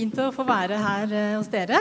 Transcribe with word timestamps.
fint 0.00 0.20
å 0.22 0.30
få 0.32 0.46
være 0.48 0.78
her 0.80 1.10
eh, 1.12 1.34
hos 1.36 1.48
dere 1.52 1.76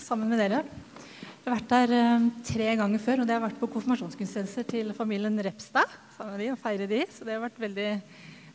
sammen 0.00 0.30
med 0.30 0.40
dere. 0.42 0.64
Jeg 0.64 1.44
har 1.44 1.52
vært 1.54 1.70
der 1.70 1.92
eh, 1.94 2.24
tre 2.48 2.70
ganger 2.80 3.02
før, 3.02 3.20
og 3.22 3.28
det 3.28 3.36
har 3.36 3.44
vært 3.44 3.60
på 3.60 3.68
konfirmasjonsgudstjenester 3.70 4.66
til 4.66 4.90
familien 4.96 5.38
Repstad. 5.46 5.86
sammen 6.16 6.34
med 6.34 6.42
de, 6.42 6.48
og 6.50 6.58
feire 6.58 6.88
de, 6.90 7.04
Så 7.14 7.26
det 7.28 7.36
har 7.36 7.44
vært 7.44 7.60
veldig, 7.62 7.92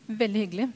veldig 0.09 0.41
hyggelig. 0.41 0.67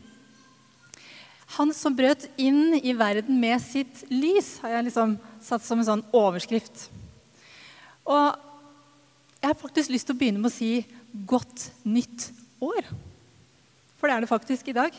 Han 1.58 1.74
som 1.76 1.98
brøt 1.98 2.30
inn 2.40 2.78
i 2.80 2.96
verden 2.96 3.42
med 3.42 3.60
sitt 3.66 4.06
lys, 4.14 4.54
har 4.64 4.78
jeg 4.78 4.88
liksom 4.88 5.18
satt 5.44 5.68
som 5.68 5.84
en 5.84 5.90
sånn 5.90 6.06
overskrift. 6.16 6.88
Og 8.08 8.24
jeg 9.42 9.50
har 9.50 9.60
faktisk 9.66 9.92
lyst 9.92 10.08
til 10.08 10.16
å 10.16 10.22
begynne 10.22 10.46
med 10.46 10.54
å 10.54 10.56
si 10.56 10.86
'godt 11.28 11.72
nytt 11.84 12.32
år'. 12.64 12.88
For 14.00 14.08
det 14.08 14.16
er 14.16 14.20
det 14.22 14.32
faktisk 14.32 14.72
i 14.72 14.80
dag. 14.80 14.96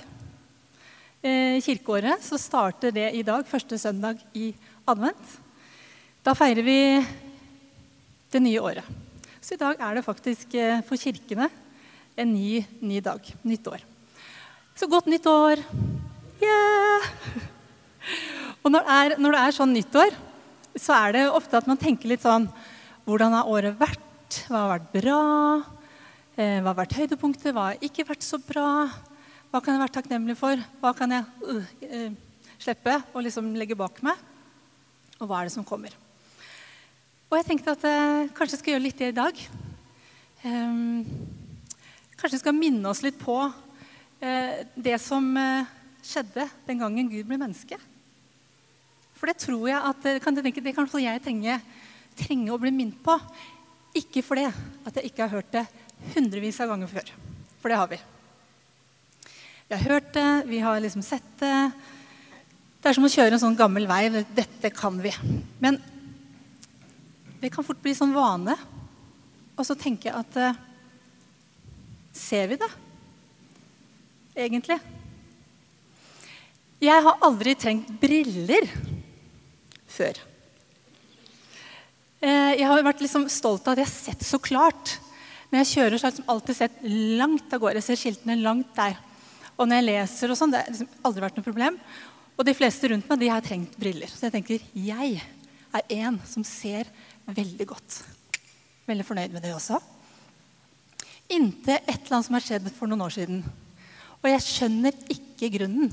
Eh, 1.19 1.59
kirkeåret 1.59 2.23
så 2.23 2.37
starter 2.39 2.93
det 2.95 3.09
i 3.19 3.25
dag, 3.27 3.43
første 3.43 3.75
søndag 3.75 4.21
i 4.39 4.53
advent. 4.87 5.33
Da 6.23 6.31
feirer 6.39 6.63
vi 6.63 6.79
det 8.31 8.43
nye 8.45 8.61
året. 8.63 8.87
Så 9.43 9.57
i 9.57 9.59
dag 9.59 9.81
er 9.83 9.99
det 9.99 10.05
faktisk 10.07 10.55
eh, 10.55 10.79
for 10.87 10.95
kirkene 10.95 11.49
en 12.15 12.31
ny, 12.31 12.63
ny 12.79 13.01
dag. 13.03 13.19
Nytt 13.43 13.67
år. 13.67 13.83
Så 14.79 14.87
godt 14.87 15.11
nytt 15.11 15.27
år! 15.27 15.59
Yeah! 16.39 17.11
Og 18.63 18.71
når 18.71 18.87
det, 18.87 18.95
er, 18.95 19.19
når 19.19 19.35
det 19.35 19.43
er 19.43 19.59
sånn 19.59 19.75
nyttår, 19.75 20.15
så 20.79 20.95
er 21.01 21.17
det 21.17 21.27
ofte 21.35 21.59
at 21.59 21.67
man 21.67 21.81
tenker 21.81 22.13
litt 22.13 22.23
sånn 22.23 22.47
Hvordan 23.09 23.35
har 23.35 23.51
året 23.51 23.75
vært? 23.81 24.43
Hva 24.47 24.61
har 24.61 24.73
vært 24.77 24.91
bra? 24.95 25.21
Eh, 26.37 26.59
hva 26.61 26.71
har 26.71 26.83
vært 26.85 26.99
høydepunktet? 27.01 27.51
Hva 27.57 27.73
har 27.73 27.83
ikke 27.83 28.07
vært 28.07 28.23
så 28.23 28.39
bra? 28.39 28.87
Hva 29.49 29.63
kan 29.65 29.73
jeg 29.73 29.81
være 29.81 29.93
takknemlig 29.95 30.35
for? 30.37 30.61
Hva 30.83 30.91
kan 30.93 31.13
jeg 31.15 31.25
uh, 31.41 31.69
uh, 31.89 32.43
slippe 32.61 32.99
å 33.17 33.21
liksom 33.25 33.47
legge 33.57 33.77
bak 33.81 34.03
meg? 34.05 34.19
Og 35.23 35.25
hva 35.25 35.39
er 35.39 35.49
det 35.49 35.55
som 35.55 35.65
kommer? 35.65 35.95
Og 37.31 37.37
jeg 37.39 37.47
tenkte 37.47 37.73
at 37.73 37.87
uh, 37.89 38.29
kanskje 38.37 38.59
jeg 38.59 38.61
skal 38.61 38.75
gjøre 38.75 38.85
litt 38.85 39.01
det 39.01 39.09
i 39.09 39.17
dag. 39.17 39.41
Um, 40.45 41.01
kanskje 42.21 42.37
vi 42.37 42.43
skal 42.43 42.57
minne 42.59 42.93
oss 42.93 43.01
litt 43.07 43.17
på 43.23 43.39
uh, 43.49 44.53
det 44.77 44.99
som 45.01 45.31
uh, 45.33 45.73
skjedde 46.05 46.45
den 46.69 46.85
gangen 46.85 47.09
Gud 47.09 47.25
ble 47.31 47.41
menneske. 47.41 47.81
For 49.17 49.33
det 49.33 49.41
tror 49.41 49.65
jeg 49.73 49.81
at 49.81 50.11
kan 50.23 50.37
tenke, 50.37 50.61
det 50.61 50.77
kan 50.77 50.93
jeg 51.01 51.25
trenge, 51.25 51.57
trenge 52.21 52.53
å 52.53 52.61
bli 52.61 52.75
minnet 52.75 53.01
på. 53.01 53.17
Ikke 53.97 54.21
fordi 54.23 54.45
at 54.45 55.01
jeg 55.01 55.09
ikke 55.09 55.25
har 55.25 55.41
hørt 55.41 55.51
det 55.57 55.65
hundrevis 56.13 56.61
av 56.61 56.77
ganger 56.77 56.93
før. 56.93 57.17
For 57.65 57.73
det 57.73 57.81
har 57.81 57.93
vi. 57.97 58.03
Vi 59.69 59.77
har 59.77 59.85
hørt 59.85 60.13
det, 60.15 60.43
vi 60.49 60.59
har 60.65 60.81
liksom 60.81 61.03
sett 61.05 61.33
det. 61.43 61.71
Det 62.81 62.89
er 62.89 62.97
som 62.97 63.05
å 63.05 63.11
kjøre 63.13 63.37
en 63.37 63.43
sånn 63.43 63.57
gammel 63.59 63.85
vei. 63.85 64.07
Dette 64.33 64.71
kan 64.73 64.97
vi. 65.03 65.11
Men 65.61 65.77
det 67.43 67.51
kan 67.53 67.67
fort 67.67 67.83
bli 67.85 67.93
sånn 67.93 68.15
vane. 68.17 68.55
Og 69.59 69.67
så 69.69 69.77
tenker 69.77 70.09
jeg 70.09 70.17
at 70.23 70.39
eh, 70.41 70.65
Ser 72.19 72.49
vi 72.51 72.57
det 72.59 72.69
egentlig? 74.39 74.79
Jeg 76.83 77.05
har 77.05 77.21
aldri 77.27 77.53
trengt 77.59 77.91
briller 78.01 78.65
før. 79.91 80.19
Eh, 82.23 82.55
jeg 82.57 82.67
har 82.67 82.87
vært 82.87 83.05
liksom 83.05 83.29
stolt 83.31 83.69
av 83.69 83.77
at 83.77 83.83
jeg 83.83 83.91
har 83.91 83.93
sett 83.93 84.25
så 84.27 84.41
klart. 84.43 84.97
Når 85.53 85.61
jeg 85.61 85.71
kjører, 85.75 85.99
så 85.99 86.07
har 86.07 86.11
jeg 86.11 86.17
liksom 86.17 86.33
alltid 86.35 86.59
sett 86.59 86.81
langt 87.21 87.53
av 87.53 87.63
gårde. 87.63 87.83
Jeg 87.83 87.89
ser 87.91 88.03
skiltene 88.03 88.39
langt 88.41 88.73
der. 88.79 88.97
Og 89.59 89.67
når 89.67 89.81
jeg 89.81 89.89
leser 89.89 90.33
og 90.33 90.39
sånn, 90.39 90.55
det 90.55 90.63
har 90.63 90.71
liksom 90.71 90.91
aldri 91.09 91.25
vært 91.25 91.39
noe 91.39 91.47
problem. 91.47 91.79
Og 92.39 92.47
de 92.47 92.55
fleste 92.55 92.91
rundt 92.93 93.09
meg 93.11 93.21
de 93.21 93.31
har 93.33 93.45
trengt 93.45 93.75
briller. 93.81 94.11
Så 94.13 94.29
jeg 94.29 94.37
tenker 94.37 94.67
jeg 94.73 95.19
er 95.75 95.95
en 95.99 96.19
som 96.27 96.45
ser 96.47 96.89
veldig 97.27 97.67
godt. 97.69 98.03
Veldig 98.89 99.07
fornøyd 99.07 99.35
med 99.35 99.43
det 99.45 99.55
også. 99.57 99.81
Inntil 101.35 101.77
et 101.77 101.99
eller 101.99 102.15
annet 102.17 102.29
som 102.29 102.39
har 102.39 102.47
skjedd 102.47 102.71
for 102.77 102.89
noen 102.89 103.03
år 103.05 103.17
siden. 103.19 103.43
Og 104.23 104.31
jeg 104.31 104.45
skjønner 104.47 105.03
ikke 105.13 105.51
grunnen. 105.59 105.91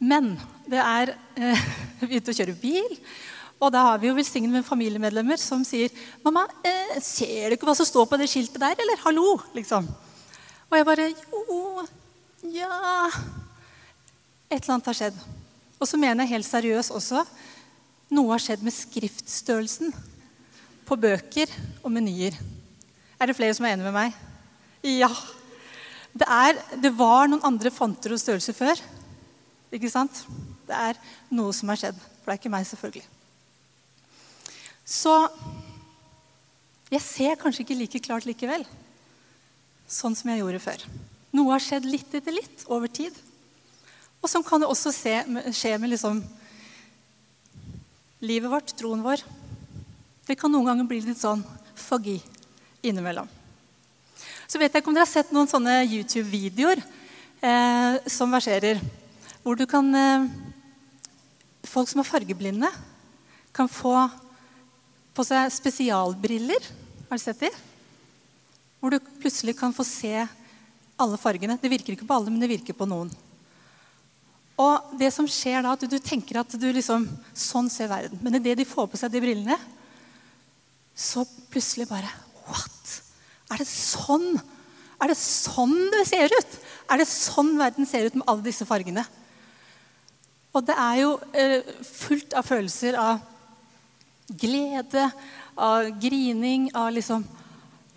Men 0.00 0.32
det 0.70 0.80
er 0.80 1.12
eh, 1.36 1.68
ute 2.16 2.32
å 2.32 2.38
kjøre 2.40 2.56
bil. 2.58 2.96
Og 3.60 3.68
da 3.74 3.84
har 3.90 4.00
vi 4.00 4.08
jo 4.08 4.16
velsignet 4.16 4.54
med 4.54 4.64
familiemedlemmer 4.64 5.36
som 5.36 5.60
sier 5.68 5.92
'Mamma, 6.24 6.46
eh, 6.64 6.96
ser 7.04 7.50
du 7.50 7.56
ikke 7.56 7.68
hva 7.68 7.76
som 7.76 7.84
står 7.84 8.08
på 8.08 8.16
det 8.16 8.30
skiltet 8.32 8.56
der?' 8.56 8.80
Eller 8.80 8.96
'hallo', 9.04 9.36
liksom. 9.52 9.84
Og 10.70 10.74
jeg 10.78 10.86
bare 10.88 11.12
'Jo, 11.12 11.84
ja 12.42 13.10
Et 14.50 14.58
eller 14.58 14.74
annet 14.74 14.90
har 14.90 14.96
skjedd. 14.96 15.18
Og 15.80 15.88
så 15.88 15.98
mener 16.00 16.24
jeg 16.24 16.36
helt 16.36 16.48
seriøst 16.48 16.94
også 16.96 17.24
noe 18.10 18.32
har 18.34 18.42
skjedd 18.42 18.62
med 18.66 18.74
skriftstørrelsen 18.74 19.92
på 20.86 20.96
bøker 20.98 21.52
og 21.84 21.92
menyer. 21.94 22.34
Er 23.20 23.30
det 23.30 23.36
flere 23.38 23.54
som 23.54 23.66
er 23.68 23.76
enig 23.76 23.86
med 23.86 23.94
meg? 23.94 24.16
Ja. 24.82 25.10
Det, 26.10 26.26
er, 26.26 26.58
det 26.82 26.90
var 26.98 27.30
noen 27.30 27.44
andre 27.46 27.70
fonter 27.70 28.16
og 28.16 28.18
størrelser 28.18 28.56
før. 28.56 28.82
Ikke 29.70 29.92
sant? 29.92 30.24
Det 30.66 30.74
er 30.74 30.98
noe 31.30 31.54
som 31.54 31.70
har 31.70 31.78
skjedd. 31.78 32.00
For 32.00 32.32
det 32.32 32.34
er 32.34 32.40
ikke 32.42 32.52
meg, 32.56 32.66
selvfølgelig. 32.66 33.06
Så 34.90 35.14
jeg 36.90 37.04
ser 37.06 37.38
kanskje 37.38 37.62
ikke 37.62 37.78
like 37.78 38.02
klart 38.02 38.26
likevel. 38.26 38.66
Sånn 39.86 40.18
som 40.18 40.32
jeg 40.32 40.42
gjorde 40.42 40.64
før. 40.66 40.82
Noe 41.36 41.54
har 41.54 41.62
skjedd 41.62 41.86
litt 41.86 42.14
etter 42.16 42.34
litt 42.34 42.64
over 42.66 42.90
tid. 42.90 43.14
Og 44.20 44.28
sånn 44.28 44.44
kan 44.44 44.60
det 44.60 44.68
også 44.68 44.92
se, 44.92 45.14
skje 45.56 45.76
med 45.80 45.92
liksom, 45.92 46.20
livet 48.24 48.50
vårt, 48.52 48.74
troen 48.76 49.04
vår. 49.04 49.22
Det 50.26 50.36
kan 50.38 50.52
noen 50.52 50.68
ganger 50.68 50.88
bli 50.90 51.00
litt 51.04 51.20
sånn 51.20 51.44
foggy 51.78 52.18
innimellom. 52.84 53.28
Så 54.50 54.58
vet 54.58 54.74
jeg 54.74 54.82
ikke 54.82 54.90
om 54.90 54.96
dere 54.96 55.06
har 55.06 55.12
sett 55.12 55.30
noen 55.34 55.48
sånne 55.48 55.80
YouTube-videoer 55.84 56.82
eh, 56.82 58.00
som 58.10 58.32
verserer. 58.34 58.80
Hvor 59.44 59.58
du 59.58 59.66
kan 59.70 59.94
eh, 59.94 60.30
Folk 61.70 61.90
som 61.90 62.00
er 62.00 62.08
fargeblinde, 62.08 62.70
kan 63.52 63.68
få 63.68 63.92
på 65.12 65.24
seg 65.28 65.52
spesialbriller. 65.52 66.64
Har 67.10 67.18
du 67.18 67.22
sett 67.22 67.42
de? 67.44 67.50
Hvor 68.80 68.94
du 68.94 68.96
plutselig 69.20 69.52
kan 69.58 69.74
få 69.76 69.84
se 69.84 70.24
alle 71.02 71.18
fargene. 71.20 71.58
Det 71.60 71.70
virker 71.72 71.94
ikke 71.94 72.08
på 72.08 72.16
alle, 72.16 72.32
men 72.32 72.42
det 72.42 72.50
virker 72.50 72.76
på 72.76 72.88
noen. 72.88 73.10
Og 74.60 74.94
det 75.00 75.08
som 75.14 75.28
skjer 75.30 75.64
da, 75.64 75.74
at 75.74 75.84
du, 75.88 75.96
tenker 76.02 76.42
at 76.42 76.52
du 76.60 76.66
liksom 76.68 77.06
Sånn 77.32 77.70
ser 77.72 77.88
verden. 77.88 78.20
Men 78.20 78.36
idet 78.36 78.58
de 78.60 78.68
får 78.68 78.90
på 78.92 79.00
seg 79.00 79.12
de 79.14 79.22
brillene, 79.24 79.56
så 80.92 81.24
plutselig 81.52 81.88
bare 81.88 82.10
What? 82.50 82.96
Er 83.50 83.62
det 83.62 83.68
sånn? 83.70 84.34
Er 85.00 85.10
det 85.10 85.16
sånn 85.16 85.76
det 85.94 86.04
ser 86.10 86.32
ut? 86.34 86.56
Er 86.90 87.00
det 87.00 87.08
sånn 87.08 87.54
verden 87.58 87.88
ser 87.88 88.08
ut 88.10 88.18
med 88.18 88.26
alle 88.28 88.44
disse 88.44 88.66
fargene? 88.68 89.06
Og 90.50 90.66
det 90.66 90.74
er 90.74 90.96
jo 90.98 91.12
eh, 91.30 91.60
fullt 91.86 92.34
av 92.34 92.46
følelser 92.46 92.98
av 92.98 93.20
glede, 94.30 95.06
av 95.54 95.88
grining, 96.02 96.68
av 96.74 96.90
liksom 96.94 97.22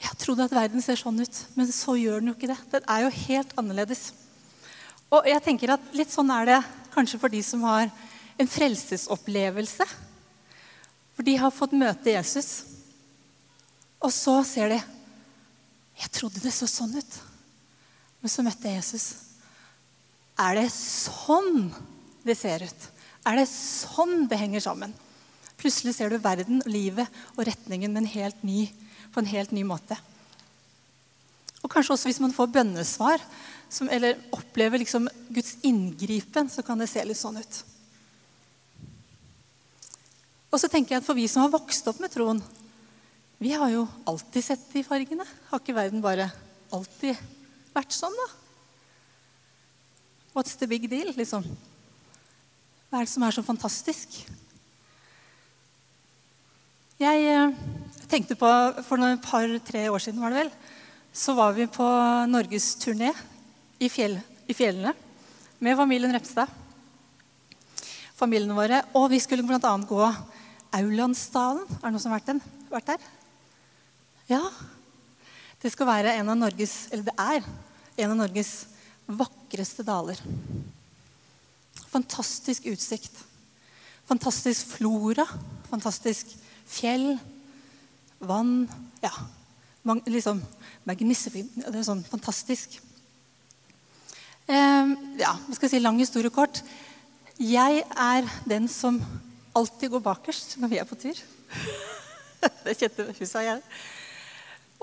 jeg 0.04 0.20
trodde 0.20 0.44
at 0.44 0.56
verden 0.56 0.84
ser 0.84 1.00
sånn 1.00 1.22
ut, 1.24 1.38
men 1.56 1.70
så 1.72 1.96
gjør 1.96 2.20
den 2.20 2.32
jo 2.32 2.36
ikke 2.36 2.50
det. 2.52 2.60
Den 2.74 2.88
er 2.92 3.06
jo 3.06 3.12
helt 3.24 3.54
annerledes. 3.60 4.10
Og 5.14 5.28
jeg 5.30 5.44
tenker 5.46 5.76
at 5.76 5.94
Litt 5.96 6.12
sånn 6.12 6.32
er 6.34 6.50
det 6.50 6.60
kanskje 6.94 7.20
for 7.22 7.32
de 7.32 7.40
som 7.46 7.64
har 7.68 7.88
en 8.40 8.50
frelsesopplevelse. 8.50 9.88
For 11.14 11.26
de 11.26 11.38
har 11.40 11.54
fått 11.54 11.76
møte 11.78 12.16
Jesus. 12.16 12.52
Og 14.04 14.12
så 14.12 14.42
ser 14.48 14.76
de 14.76 14.82
Jeg 15.94 16.10
trodde 16.18 16.42
det 16.42 16.52
så 16.52 16.68
sånn 16.68 16.98
ut. 16.98 17.20
Men 18.20 18.32
så 18.34 18.44
møtte 18.44 18.68
jeg 18.68 18.82
Jesus. 18.82 19.08
Er 20.42 20.58
det 20.58 20.70
sånn 20.74 21.70
det 22.26 22.36
ser 22.40 22.66
ut? 22.66 22.88
Er 23.30 23.38
det 23.38 23.48
sånn 23.52 24.26
det 24.28 24.40
henger 24.42 24.64
sammen? 24.66 24.96
Plutselig 25.60 25.94
ser 25.96 26.10
du 26.10 26.18
verden, 26.20 26.64
livet 26.66 27.08
og 27.38 27.46
retningen 27.48 27.94
med 27.94 28.04
en 28.04 28.14
helt 28.16 28.42
ny 28.44 28.66
på 29.14 29.22
en 29.22 29.30
helt 29.30 29.54
ny 29.54 29.64
måte. 29.68 29.98
Og 31.64 31.72
kanskje 31.72 31.96
også 31.96 32.10
hvis 32.10 32.22
man 32.24 32.34
får 32.36 32.52
bønnesvar 32.58 33.22
som, 33.72 33.88
eller 33.90 34.20
opplever 34.36 34.82
liksom 34.82 35.08
Guds 35.34 35.56
inngripen, 35.66 36.50
så 36.52 36.66
kan 36.66 36.82
det 36.82 36.90
se 36.92 37.04
litt 37.06 37.20
sånn 37.20 37.40
ut. 37.40 37.62
Og 40.54 40.60
så 40.62 40.70
tenker 40.70 40.94
jeg 40.94 41.02
at 41.02 41.08
For 41.08 41.18
vi 41.18 41.26
som 41.32 41.46
har 41.46 41.54
vokst 41.54 41.88
opp 41.90 42.02
med 42.04 42.14
troen, 42.14 42.44
vi 43.42 43.56
har 43.58 43.72
jo 43.74 43.88
alltid 44.08 44.46
sett 44.46 44.68
de 44.72 44.84
fargene. 44.86 45.26
Har 45.50 45.60
ikke 45.60 45.76
verden 45.76 46.04
bare 46.04 46.30
alltid 46.72 47.18
vært 47.74 47.96
sånn, 47.96 48.14
da? 48.16 48.28
What's 50.34 50.56
the 50.58 50.70
big 50.70 50.86
deal, 50.90 51.12
liksom? 51.18 51.44
Hva 52.90 53.02
er 53.02 53.08
det 53.08 53.12
som 53.12 53.26
er 53.26 53.36
så 53.36 53.44
fantastisk? 53.46 54.22
Jeg 57.02 57.26
eh, 57.26 57.58
tenkte 58.14 58.38
på 58.38 58.50
For 58.86 59.02
et 59.08 59.24
par-tre 59.26 59.88
år 59.90 60.02
siden 60.04 60.22
var 60.22 60.34
det 60.34 60.44
vel, 60.44 60.52
så 61.14 61.34
var 61.38 61.54
vi 61.58 61.70
på 61.70 61.86
norgesturné 62.30 63.12
i, 63.82 63.90
fjell, 63.90 64.20
i 64.50 64.56
fjellene 64.58 64.94
med 65.64 65.78
familien 65.80 66.14
Repstad. 66.14 66.50
familiene 68.18 68.56
våre. 68.58 68.82
Og 68.98 69.10
vi 69.14 69.20
skulle 69.24 69.46
bl.a. 69.46 69.58
gå 69.60 70.04
Aulandsdalen. 70.74 71.66
Er 71.80 71.86
det 71.86 71.94
noen 71.94 72.02
som 72.02 72.14
har 72.14 72.22
vært, 72.22 72.32
den? 72.32 72.42
vært 72.72 72.94
der? 72.94 73.10
Ja. 74.30 74.42
Det 75.62 75.72
skal 75.72 75.88
være 75.88 76.16
en 76.20 76.30
av 76.34 76.36
Norges 76.36 76.90
Eller 76.92 77.06
det 77.08 77.14
er 77.20 77.46
en 78.04 78.16
av 78.16 78.18
Norges 78.24 78.54
vakreste 79.08 79.86
daler. 79.86 80.20
Fantastisk 81.94 82.66
utsikt. 82.72 83.22
Fantastisk 84.10 84.76
flora. 84.78 85.28
Fantastisk 85.70 86.34
fjell. 86.68 87.14
Vann. 88.28 88.70
Ja. 89.04 89.12
Liksom 90.08 90.42
magnificent. 90.88 91.52
Det 91.60 91.76
er 91.76 91.86
sånn 91.86 92.04
fantastisk. 92.08 92.80
Eh, 94.48 94.94
ja, 95.20 95.34
hva 95.36 95.56
skal 95.56 95.68
jeg 95.68 95.76
si, 95.78 95.84
lang 95.84 96.00
historie 96.02 96.34
kort. 96.34 96.64
Jeg 97.40 97.84
er 97.90 98.28
den 98.50 98.68
som 98.72 99.00
alltid 99.56 99.94
går 99.94 100.04
bakerst 100.04 100.58
når 100.62 100.72
vi 100.72 100.80
er 100.82 100.88
på 100.90 100.98
tur. 101.00 101.20
det 102.66 102.78
kjente 102.80 103.08
huset 103.20 103.46
jeg. 103.46 103.62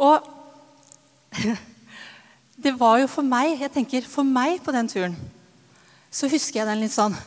Og 0.01 0.25
det 2.65 2.73
var 2.79 2.99
jo 3.03 3.11
for 3.11 3.27
meg 3.27 3.61
jeg 3.61 3.73
tenker, 3.73 4.07
For 4.09 4.27
meg 4.27 4.63
på 4.65 4.73
den 4.75 4.89
turen 4.91 5.17
så 6.11 6.27
husker 6.27 6.59
jeg 6.61 6.67
den 6.67 6.81
litt 6.83 6.91
sånn 6.91 7.15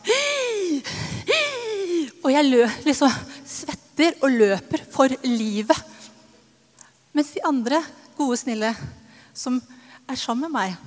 Og 2.23 2.27
jeg 2.33 2.49
lø, 2.49 2.65
liksom 2.83 3.13
svetter 3.47 4.17
og 4.23 4.31
løper 4.31 4.83
for 4.91 5.11
livet. 5.23 5.92
Mens 7.13 7.29
de 7.35 7.43
andre 7.45 7.77
gode, 8.17 8.39
snille 8.41 8.71
som 9.37 9.59
er 10.09 10.17
sammen 10.17 10.49
med 10.49 10.53
meg, 10.55 10.77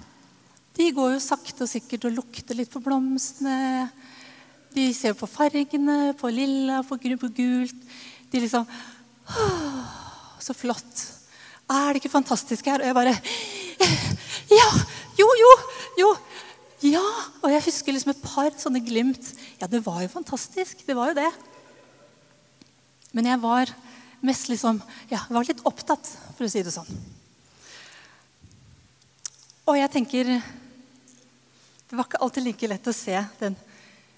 de 0.76 0.90
går 0.92 1.14
jo 1.14 1.22
sakte 1.22 1.64
og 1.64 1.70
sikkert 1.70 2.08
og 2.08 2.16
lukter 2.18 2.58
litt 2.58 2.72
på 2.72 2.82
blomstene. 2.84 3.86
De 4.74 4.90
ser 4.92 5.14
på 5.16 5.28
fargene, 5.30 6.12
på 6.18 6.28
lilla, 6.34 6.82
på, 6.84 6.98
gult. 6.98 7.86
De 8.30 8.42
liksom 8.42 8.66
Så 10.42 10.54
flott. 10.54 11.06
Er 11.70 11.94
det 11.94 12.02
ikke 12.02 12.12
fantastisk 12.12 12.66
her? 12.66 12.82
Og 12.82 12.86
jeg 12.86 12.94
bare 12.94 13.14
Ja! 14.52 14.68
Jo, 15.18 15.26
jo! 15.40 15.52
Jo! 15.98 16.10
Ja! 16.84 17.06
Og 17.40 17.50
jeg 17.50 17.64
husker 17.64 17.94
liksom 17.94 18.12
et 18.12 18.22
par 18.22 18.52
sånne 18.60 18.82
glimt. 18.84 19.32
Ja, 19.62 19.66
det 19.66 19.80
var 19.86 20.02
jo 20.02 20.12
fantastisk. 20.12 20.84
Det 20.86 20.94
var 20.94 21.10
jo 21.10 21.20
det. 21.22 21.30
Men 23.16 23.32
jeg 23.32 23.40
var 23.42 23.72
mest 24.26 24.50
liksom 24.50 24.80
Ja, 25.10 25.22
var 25.30 25.46
litt 25.46 25.64
opptatt, 25.66 26.08
for 26.36 26.46
å 26.46 26.50
si 26.50 26.62
det 26.66 26.74
sånn. 26.74 26.88
Og 29.66 29.78
jeg 29.78 29.92
tenker 29.92 30.32
Det 31.86 31.94
var 31.94 32.06
ikke 32.06 32.22
alltid 32.22 32.46
like 32.46 32.70
lett 32.70 32.90
å 32.90 32.94
se 32.96 33.20
den 33.40 33.56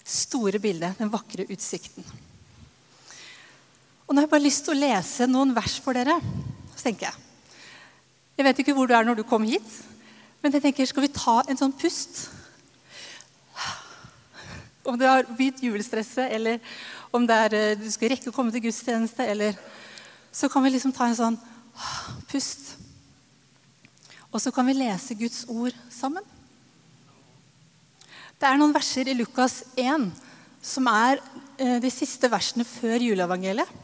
store 0.09 0.57
bildet, 0.57 0.97
den 0.97 1.11
vakre 1.13 1.45
utsikten. 1.53 2.05
Og 4.07 4.15
nå 4.15 4.23
har 4.23 4.25
jeg 4.25 4.31
bare 4.31 4.41
lyst 4.47 4.63
til 4.65 4.73
å 4.73 4.79
lese 4.79 5.27
noen 5.29 5.51
vers 5.53 5.75
for 5.85 5.93
dere. 5.93 6.15
Så 6.73 6.87
tenker 6.87 7.11
jeg 7.11 7.27
Jeg 8.39 8.47
vet 8.47 8.61
ikke 8.63 8.73
hvor 8.73 8.89
du 8.89 8.95
er 8.97 9.05
når 9.05 9.19
du 9.19 9.27
kom 9.27 9.43
hit, 9.45 9.67
men 10.41 10.53
jeg 10.55 10.63
tenker, 10.63 10.87
skal 10.87 11.03
vi 11.03 11.11
ta 11.11 11.41
en 11.43 11.57
sånn 11.59 11.75
pust? 11.75 12.29
Om 14.87 14.95
du 14.97 15.03
har 15.03 15.27
begynt 15.27 15.59
julestresset, 15.61 16.31
eller 16.31 16.61
om 17.11 17.25
det 17.27 17.35
er, 17.35 17.55
eh, 17.57 17.75
du 17.75 17.89
skal 17.91 18.13
rekke 18.13 18.31
å 18.31 18.33
komme 18.33 18.53
til 18.55 18.63
gudstjeneste, 18.63 19.27
eller 19.27 19.59
Så 20.31 20.49
kan 20.49 20.63
vi 20.63 20.73
liksom 20.73 20.93
ta 20.95 21.07
en 21.09 21.17
sånn 21.17 21.39
pust. 22.29 22.75
Og 24.29 24.41
så 24.41 24.53
kan 24.53 24.67
vi 24.69 24.77
lese 24.77 25.17
Guds 25.17 25.45
ord 25.49 25.75
sammen. 25.91 26.25
Det 28.39 28.47
er 28.47 28.59
noen 28.59 28.75
verser 28.75 29.09
i 29.09 29.17
Lukas 29.17 29.63
1 29.75 30.09
som 30.63 30.87
er 30.91 31.19
eh, 31.57 31.79
de 31.81 31.91
siste 31.91 32.29
versene 32.31 32.65
før 32.67 33.01
juleevangeliet. 33.03 33.77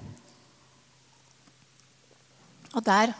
Og 2.76 2.84
der 2.84 3.14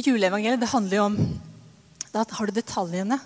Juleevangeliet 0.00 0.62
det 0.62 0.70
handler 0.70 0.96
jo 0.96 1.06
om 1.10 1.16
Da 2.14 2.22
har 2.24 2.46
du 2.46 2.54
detaljene. 2.54 3.18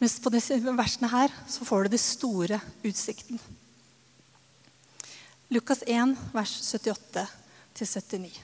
Mens 0.00 0.18
på 0.22 0.30
disse 0.32 0.56
versene 0.62 1.10
her 1.10 1.32
så 1.48 1.66
får 1.66 1.86
du 1.86 1.94
det 1.94 2.00
store 2.02 2.58
utsikten. 2.86 3.38
Lukas 5.48 5.80
1, 5.86 6.12
vers 6.34 6.52
78-79. 7.78 8.38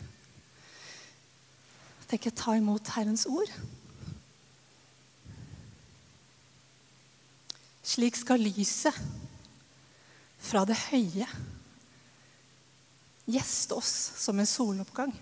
Jeg 2.05 2.11
tenker 2.11 2.35
ta 2.37 2.55
imot 2.55 2.93
Herrens 2.95 3.27
ord. 3.27 3.51
Slik 7.85 8.17
skal 8.17 8.43
lyset 8.45 8.97
fra 10.45 10.63
det 10.69 10.77
høye 10.91 11.27
gjeste 13.25 13.77
oss 13.77 13.93
som 14.21 14.39
en 14.39 14.49
soloppgang 14.49 15.13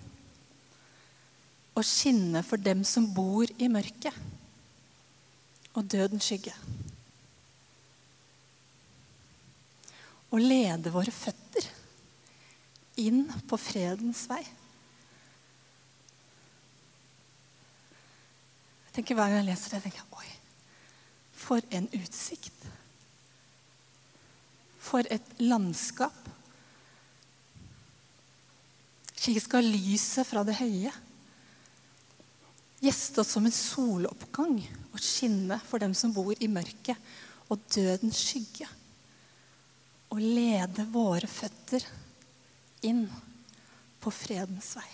og 1.73 1.85
skinne 1.87 2.43
for 2.45 2.61
dem 2.61 2.83
som 2.85 3.07
bor 3.15 3.49
i 3.57 3.69
mørket 3.73 4.17
og 5.73 5.87
dødens 5.89 6.27
skygge. 6.29 6.53
Og 10.33 10.43
lede 10.43 10.93
våre 10.93 11.15
føtter 11.15 11.42
inn 13.01 13.25
på 13.49 13.59
fredens 13.61 14.25
vei. 14.31 14.43
Jeg 18.87 18.97
tenker 18.99 19.17
Hver 19.17 19.31
gang 19.33 19.41
jeg 19.41 19.49
leser 19.49 19.73
det, 19.73 19.79
jeg 19.81 19.87
tenker 19.93 20.19
oi, 20.21 20.29
for 21.45 21.73
en 21.73 21.89
utsikt. 21.97 22.67
For 24.83 25.07
et 25.09 25.31
landskap. 25.41 26.19
Slik 29.17 29.41
skal 29.41 29.65
lyset 29.65 30.27
fra 30.27 30.43
det 30.45 30.59
høye 30.59 30.93
gjeste 32.83 33.23
oss 33.23 33.35
som 33.37 33.47
en 33.47 33.55
soloppgang 33.55 34.57
og 34.91 35.01
skinne 35.01 35.59
for 35.69 35.83
dem 35.83 35.95
som 35.95 36.13
bor 36.15 36.35
i 36.35 36.51
mørket 36.51 36.99
og 37.53 37.61
dødens 37.71 38.19
skygge. 38.19 38.67
Og 40.13 40.21
lede 40.21 40.85
våre 40.93 41.31
føtter 41.31 41.87
inn 42.87 43.07
på 44.03 44.11
fredens 44.15 44.75
vei. 44.79 44.91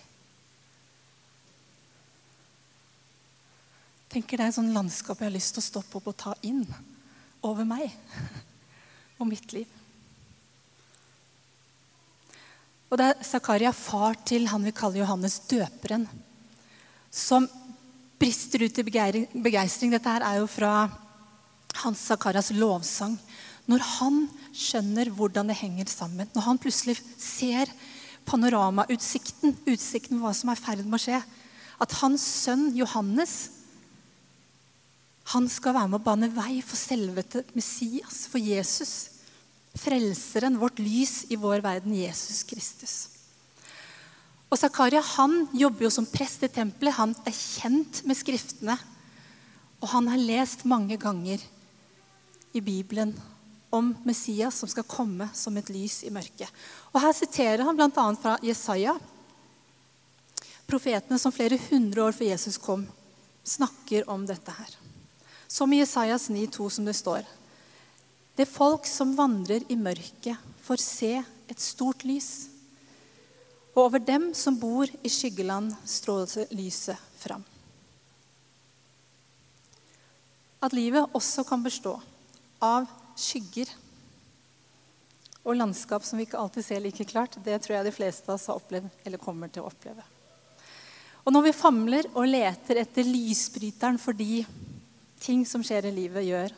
tenker 4.08 4.38
Det 4.38 4.44
er 4.46 4.52
et 4.52 4.56
sånn 4.56 4.74
landskap 4.74 5.20
jeg 5.20 5.28
har 5.28 5.34
lyst 5.34 5.54
til 5.54 5.62
å 5.62 5.68
stoppe 5.68 5.98
opp 6.00 6.08
og 6.10 6.16
ta 6.18 6.34
inn 6.46 6.64
over 7.44 7.66
meg 7.68 7.92
og 9.20 9.28
mitt 9.28 9.52
liv. 9.54 9.68
Og 12.88 12.96
det 12.96 13.10
er 13.10 13.26
Zakaria, 13.26 13.72
far 13.76 14.16
til 14.26 14.48
han 14.48 14.64
vi 14.64 14.72
kaller 14.72 15.02
Johannes 15.02 15.36
døperen, 15.50 16.06
som 17.12 17.44
brister 18.18 18.64
ut 18.64 18.80
i 18.80 18.86
begeistring. 18.88 19.92
Dette 19.92 20.14
her 20.14 20.24
er 20.24 20.40
jo 20.40 20.48
fra 20.48 20.88
Hans 21.82 22.06
Zakarias 22.08 22.48
lovsang. 22.56 23.18
Når 23.68 23.84
han 23.98 24.22
skjønner 24.56 25.10
hvordan 25.12 25.50
det 25.50 25.58
henger 25.60 25.90
sammen, 25.92 26.28
når 26.34 26.46
han 26.46 26.60
plutselig 26.60 26.96
ser 27.20 27.70
panoramautsikten, 28.28 29.56
utsikten 29.68 30.18
på 30.18 30.24
hva 30.24 30.32
som 30.36 30.52
er 30.52 30.58
i 30.58 30.62
ferd 30.62 30.84
med 30.86 30.98
å 30.98 31.02
skje, 31.02 31.20
at 31.78 31.94
hans 32.00 32.24
sønn 32.24 32.70
Johannes 32.76 33.36
han 35.28 35.44
skal 35.52 35.76
være 35.76 35.90
med 35.92 36.00
å 36.00 36.06
bane 36.06 36.30
vei 36.32 36.62
for 36.64 36.80
selvete 36.80 37.44
Messias, 37.52 38.24
for 38.32 38.40
Jesus. 38.40 39.20
Frelseren, 39.76 40.56
vårt 40.58 40.80
lys 40.80 41.26
i 41.28 41.36
vår 41.36 41.60
verden, 41.62 41.92
Jesus 41.92 42.40
Kristus. 42.48 42.94
Og 44.48 44.56
Zakaria 44.56 45.02
han 45.04 45.42
jobber 45.52 45.84
jo 45.84 45.92
som 45.92 46.08
prest 46.08 46.46
i 46.46 46.48
tempelet. 46.48 46.96
Han 46.96 47.12
er 47.28 47.36
kjent 47.36 48.00
med 48.08 48.16
Skriftene. 48.16 48.78
Og 49.78 49.90
han 49.92 50.08
har 50.10 50.24
lest 50.30 50.64
mange 50.66 50.96
ganger 50.98 51.44
i 52.56 52.62
Bibelen 52.64 53.12
om 53.70 53.92
Messias 54.04 54.58
som 54.60 54.68
skal 54.70 54.86
komme 54.88 55.28
som 55.36 55.56
et 55.56 55.70
lys 55.72 56.00
i 56.08 56.12
mørket. 56.12 56.48
Og 56.92 57.00
Her 57.02 57.14
siterer 57.16 57.64
han 57.66 57.76
bl.a. 57.76 58.06
fra 58.20 58.36
Jesaja. 58.44 58.96
Profetene 60.68 61.18
som 61.20 61.32
flere 61.32 61.58
hundre 61.68 62.08
år 62.08 62.16
før 62.16 62.30
Jesus 62.30 62.58
kom, 62.60 62.86
snakker 63.44 64.08
om 64.10 64.26
dette 64.28 64.52
her. 64.52 64.76
Som 65.48 65.72
i 65.72 65.80
Jesajas 65.80 66.28
9,2, 66.28 66.68
som 66.68 66.88
det 66.88 66.96
står. 66.96 67.24
Det 68.36 68.48
folk 68.48 68.86
som 68.86 69.16
vandrer 69.16 69.64
i 69.72 69.76
mørket, 69.76 70.36
får 70.62 70.84
se 70.84 71.12
et 71.48 71.60
stort 71.60 72.04
lys. 72.04 72.48
Og 73.72 73.86
over 73.86 74.02
dem 74.02 74.30
som 74.36 74.58
bor 74.60 74.90
i 75.02 75.10
skyggeland, 75.12 75.72
stråler 75.88 76.52
lyset 76.52 77.00
fram. 77.18 77.44
At 80.60 80.74
livet 80.74 81.14
også 81.14 81.44
kan 81.46 81.62
bestå 81.62 81.94
av 82.60 82.88
skygger 83.18 83.70
og 85.48 85.56
landskap 85.56 86.04
som 86.04 86.20
vi 86.20 86.26
ikke 86.26 86.38
alltid 86.38 86.64
ser 86.66 86.82
like 86.84 87.06
klart, 87.08 87.38
det 87.44 87.56
tror 87.64 87.78
jeg 87.78 87.88
de 87.88 87.94
fleste 87.94 88.28
av 88.28 88.36
oss 88.36 88.48
har 88.50 88.58
opplevd 88.60 89.04
eller 89.08 89.22
kommer 89.22 89.50
til 89.52 89.64
å 89.64 89.70
oppleve. 89.70 90.04
Og 91.24 91.32
når 91.32 91.48
vi 91.48 91.56
famler 91.56 92.08
og 92.14 92.28
leter 92.28 92.82
etter 92.82 93.04
lysbryteren 93.04 93.98
fordi 94.00 94.42
ting 95.20 95.44
som 95.48 95.64
skjer 95.64 95.88
i 95.88 95.94
livet, 95.94 96.24
gjør 96.24 96.54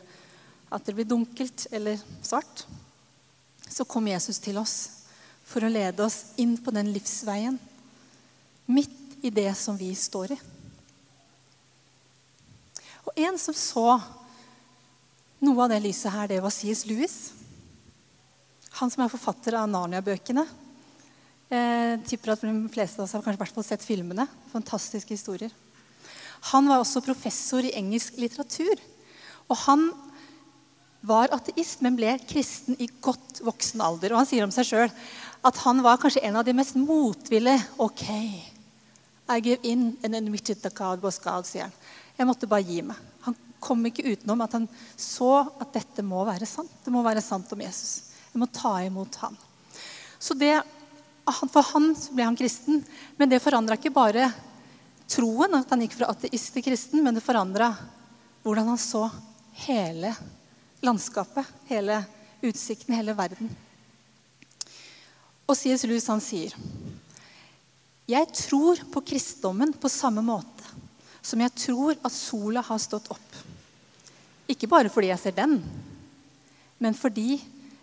at 0.71 0.85
det 0.87 0.95
blir 0.95 1.07
dunkelt 1.07 1.65
eller 1.71 1.99
svart, 2.23 2.65
så 3.67 3.87
kom 3.87 4.07
Jesus 4.07 4.39
til 4.43 4.59
oss 4.61 4.75
for 5.47 5.63
å 5.63 5.71
lede 5.71 6.03
oss 6.05 6.37
inn 6.39 6.57
på 6.59 6.71
den 6.75 6.91
livsveien 6.93 7.57
midt 8.71 9.19
i 9.23 9.31
det 9.33 9.49
som 9.59 9.77
vi 9.79 9.91
står 9.95 10.35
i. 10.35 10.39
Og 13.07 13.17
en 13.27 13.39
som 13.41 13.55
så 13.57 13.87
noe 15.41 15.63
av 15.65 15.71
det 15.73 15.81
lyset 15.83 16.13
her, 16.13 16.29
det 16.29 16.41
var 16.43 16.53
C.S. 16.53 16.85
Lewis. 16.89 17.15
Han 18.79 18.91
som 18.93 19.03
er 19.03 19.11
forfatter 19.11 19.57
av 19.57 19.69
Narnia-bøkene. 19.69 20.45
Eh, 21.51 21.97
tipper 22.07 22.35
at 22.35 22.45
de 22.45 22.53
fleste 22.71 23.01
av 23.01 23.07
oss 23.07 23.15
har 23.17 23.25
kanskje 23.25 23.41
hvert 23.41 23.57
fall 23.57 23.67
sett 23.67 23.83
filmene. 23.83 24.27
Fantastiske 24.53 25.11
historier. 25.11 25.51
Han 26.53 26.69
var 26.69 26.81
også 26.81 27.03
professor 27.05 27.65
i 27.65 27.73
engelsk 27.77 28.15
litteratur. 28.21 28.79
Og 29.49 29.59
han 29.65 29.89
var 31.05 31.33
ateist, 31.33 31.81
men 31.81 31.97
ble 31.97 32.13
kristen 32.29 32.77
i 32.79 32.87
godt 33.01 33.41
voksen 33.43 33.81
alder. 33.83 34.13
Og 34.13 34.21
han 34.21 34.29
sier 34.29 34.45
om 34.45 34.53
seg 34.53 34.69
sjøl 34.69 34.89
at 35.41 35.61
han 35.65 35.81
var 35.83 35.99
kanskje 36.01 36.23
en 36.27 36.37
av 36.39 36.45
de 36.47 36.55
mest 36.55 36.77
motvillige. 36.77 37.65
Ok, 37.81 38.07
I 39.31 39.39
give 39.41 39.59
in 39.63 39.97
and 40.03 40.15
admitted 40.15 40.61
that 40.61 40.75
God 40.77 41.01
was 41.01 41.19
God, 41.19 41.47
sier 41.49 41.67
han. 41.67 41.77
Jeg 42.17 42.29
måtte 42.29 42.49
bare 42.49 42.65
gi 42.67 42.81
meg. 42.85 42.99
Han 43.25 43.35
kom 43.61 43.85
ikke 43.85 44.07
utenom 44.09 44.41
at 44.43 44.57
han 44.57 44.67
så 44.99 45.43
at 45.61 45.73
dette 45.75 46.03
må 46.05 46.23
være 46.27 46.47
sant. 46.49 46.73
Det 46.83 46.93
må 46.93 47.03
være 47.05 47.23
sant 47.23 47.51
om 47.53 47.61
Jesus. 47.61 48.11
Jeg 48.33 48.41
må 48.41 48.47
ta 48.49 48.73
imot 48.83 49.19
ham. 49.21 49.37
Så 50.19 50.35
det, 50.37 50.55
For 51.53 51.65
han 51.73 51.91
ble 52.15 52.25
han 52.25 52.37
kristen, 52.37 52.81
men 53.17 53.29
det 53.29 53.41
forandra 53.43 53.77
ikke 53.77 53.93
bare 53.93 54.31
troen, 55.11 55.55
at 55.59 55.69
han 55.69 55.83
gikk 55.85 55.99
fra 55.99 56.09
ateist 56.11 56.53
til 56.55 56.65
kristen, 56.65 57.03
men 57.03 57.15
det 57.15 57.23
forandra 57.23 57.71
hvordan 58.41 58.71
han 58.73 58.79
så 58.81 59.05
hele 59.67 60.13
landskapet, 60.81 61.45
hele 61.69 61.99
utsikten, 62.41 62.95
hele 62.97 63.13
verden. 63.17 63.51
Og 65.45 65.57
C.S. 65.57 65.83
Lewis 65.85 66.07
han 66.09 66.23
sier 66.23 66.55
Jeg 68.09 68.27
tror 68.33 68.81
på 68.93 69.03
kristendommen 69.11 69.75
på 69.77 69.91
samme 69.91 70.23
måte 70.25 70.61
som 71.21 71.41
jeg 71.41 71.53
tror 71.53 71.97
at 72.01 72.13
sola 72.13 72.63
har 72.65 72.81
stått 72.81 73.11
opp. 73.13 73.41
Ikke 74.49 74.69
bare 74.69 74.89
fordi 74.91 75.11
jeg 75.11 75.21
ser 75.21 75.35
den, 75.37 75.59
men 76.81 76.97
fordi 76.97 77.37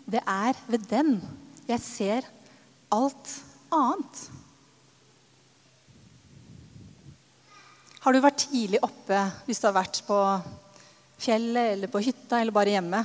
det 0.09 0.21
er 0.25 0.57
ved 0.67 0.83
den 0.89 1.15
jeg 1.69 1.81
ser 1.85 2.27
alt 2.91 3.31
annet. 3.71 4.21
Har 7.99 8.15
du 8.15 8.21
vært 8.23 8.45
tidlig 8.47 8.79
oppe 8.85 9.21
hvis 9.45 9.59
du 9.61 9.67
har 9.67 9.75
vært 9.75 10.01
på 10.07 10.17
fjellet 11.19 11.75
eller 11.75 11.91
på 11.91 12.01
hytta 12.01 12.39
eller 12.39 12.55
bare 12.55 12.73
hjemme 12.73 13.01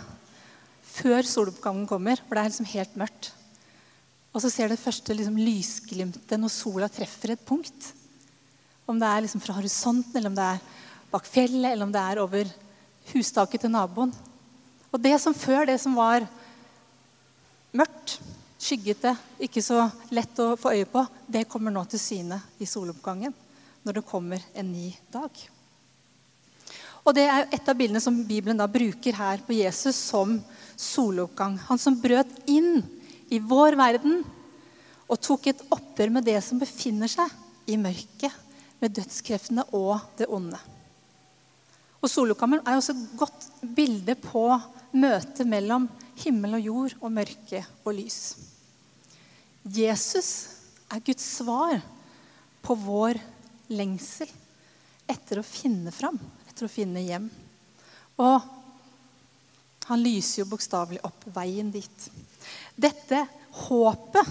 før 0.95 1.27
soloppgangen 1.27 1.89
kommer, 1.91 2.21
for 2.23 2.37
det 2.37 2.45
er 2.45 2.53
liksom 2.53 2.71
helt 2.71 2.95
mørkt? 3.01 3.33
Og 4.35 4.43
så 4.43 4.51
ser 4.51 4.71
du 4.71 4.75
det 4.75 4.83
første 4.83 5.15
liksom, 5.15 5.39
lysglimtet 5.39 6.41
når 6.41 6.53
sola 6.53 6.89
treffer 6.91 7.35
et 7.35 7.47
punkt. 7.47 7.91
Om 8.91 8.99
det 9.01 9.09
er 9.09 9.25
liksom 9.25 9.43
fra 9.43 9.55
horisonten, 9.59 10.17
eller 10.19 10.33
om 10.33 10.39
det 10.39 10.47
er 10.55 10.63
bak 11.13 11.29
fjellet, 11.31 11.71
eller 11.73 11.87
om 11.87 11.93
det 11.95 12.03
er 12.03 12.23
over 12.23 12.51
hustaket 13.13 13.65
til 13.65 13.73
naboen. 13.75 14.13
Og 14.95 15.03
det 15.03 15.17
som 15.21 15.35
før, 15.35 15.67
det 15.67 15.81
som 15.83 15.97
var 15.99 16.27
mørkt, 17.75 18.19
skyggete, 18.65 19.13
ikke 19.45 19.63
så 19.65 19.89
lett 20.15 20.39
å 20.41 20.55
få 20.57 20.73
øye 20.73 20.89
på, 20.89 21.03
det 21.27 21.49
kommer 21.51 21.75
nå 21.75 21.83
til 21.91 22.01
syne 22.01 22.39
i 22.63 22.69
soloppgangen 22.69 23.35
når 23.85 23.99
det 23.99 24.09
kommer 24.09 24.45
en 24.57 24.71
ny 24.73 24.89
dag. 25.13 25.31
Og 27.05 27.13
Det 27.13 27.27
er 27.29 27.51
et 27.53 27.67
av 27.69 27.77
bildene 27.77 28.01
som 28.01 28.23
Bibelen 28.25 28.57
da 28.57 28.65
bruker 28.71 29.13
her 29.19 29.43
på 29.45 29.53
Jesus 29.59 29.99
som 29.99 30.39
soloppgang. 30.73 31.59
Han 31.69 31.81
som 31.81 31.99
brøt 32.01 32.31
inn 32.49 32.81
i 33.29 33.43
vår 33.45 33.77
verden 33.77 34.23
og 35.05 35.21
tok 35.21 35.51
et 35.51 35.61
oppgjør 35.75 36.15
med 36.15 36.25
det 36.25 36.39
som 36.47 36.61
befinner 36.63 37.11
seg 37.13 37.29
i 37.69 37.77
mørket 37.81 38.33
med 38.81 38.97
dødskreftene 38.97 39.67
og 39.77 39.99
det 40.17 40.31
onde. 40.33 40.57
Og 42.05 42.11
Solokammeren 42.13 42.67
er 42.69 42.77
også 42.77 42.93
et 42.93 43.05
godt 43.17 43.47
bilde 43.77 44.15
på 44.21 44.45
møtet 44.93 45.49
mellom 45.49 45.87
himmel 46.21 46.59
og 46.59 46.67
jord 46.69 46.97
og 47.01 47.15
mørke 47.17 47.63
og 47.81 47.97
lys. 47.97 48.19
Jesus 49.65 50.29
er 50.93 51.01
Guds 51.01 51.25
svar 51.39 51.81
på 52.65 52.77
vår 52.77 53.17
lengsel 53.73 54.29
etter 55.09 55.41
å 55.41 55.47
finne 55.47 55.93
fram, 55.97 56.21
etter 56.45 56.69
å 56.69 56.73
finne 56.73 57.01
hjem. 57.01 57.31
Og 58.21 58.53
han 59.89 60.05
lyser 60.05 60.43
jo 60.43 60.51
bokstavelig 60.53 61.01
opp 61.09 61.25
veien 61.33 61.73
dit. 61.73 62.09
Dette 62.77 63.25
håpet 63.65 64.29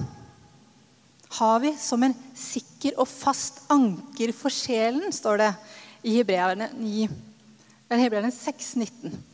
har 1.39 1.60
vi 1.65 1.74
som 1.82 2.06
en 2.06 2.13
sikker 2.38 3.01
og 3.01 3.10
fast 3.10 3.63
anker 3.74 4.34
for 4.38 4.53
sjelen, 4.53 5.10
står 5.13 5.42
det 5.42 5.53
i 6.06 6.20
Hebreerne, 6.20 6.70
i, 7.97 8.03
Hebreerne 8.03 8.31
6, 8.31 8.75
19. 8.75 9.25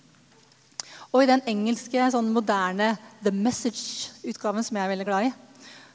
Og 1.12 1.24
i 1.24 1.30
den 1.30 1.42
engelske 1.50 2.10
sånn 2.14 2.30
moderne 2.34 2.94
The 3.24 3.32
Message-utgaven, 3.34 4.64
som 4.66 4.78
jeg 4.78 4.86
er 4.86 4.92
veldig 4.94 5.08
glad 5.08 5.30
i, 5.30 5.32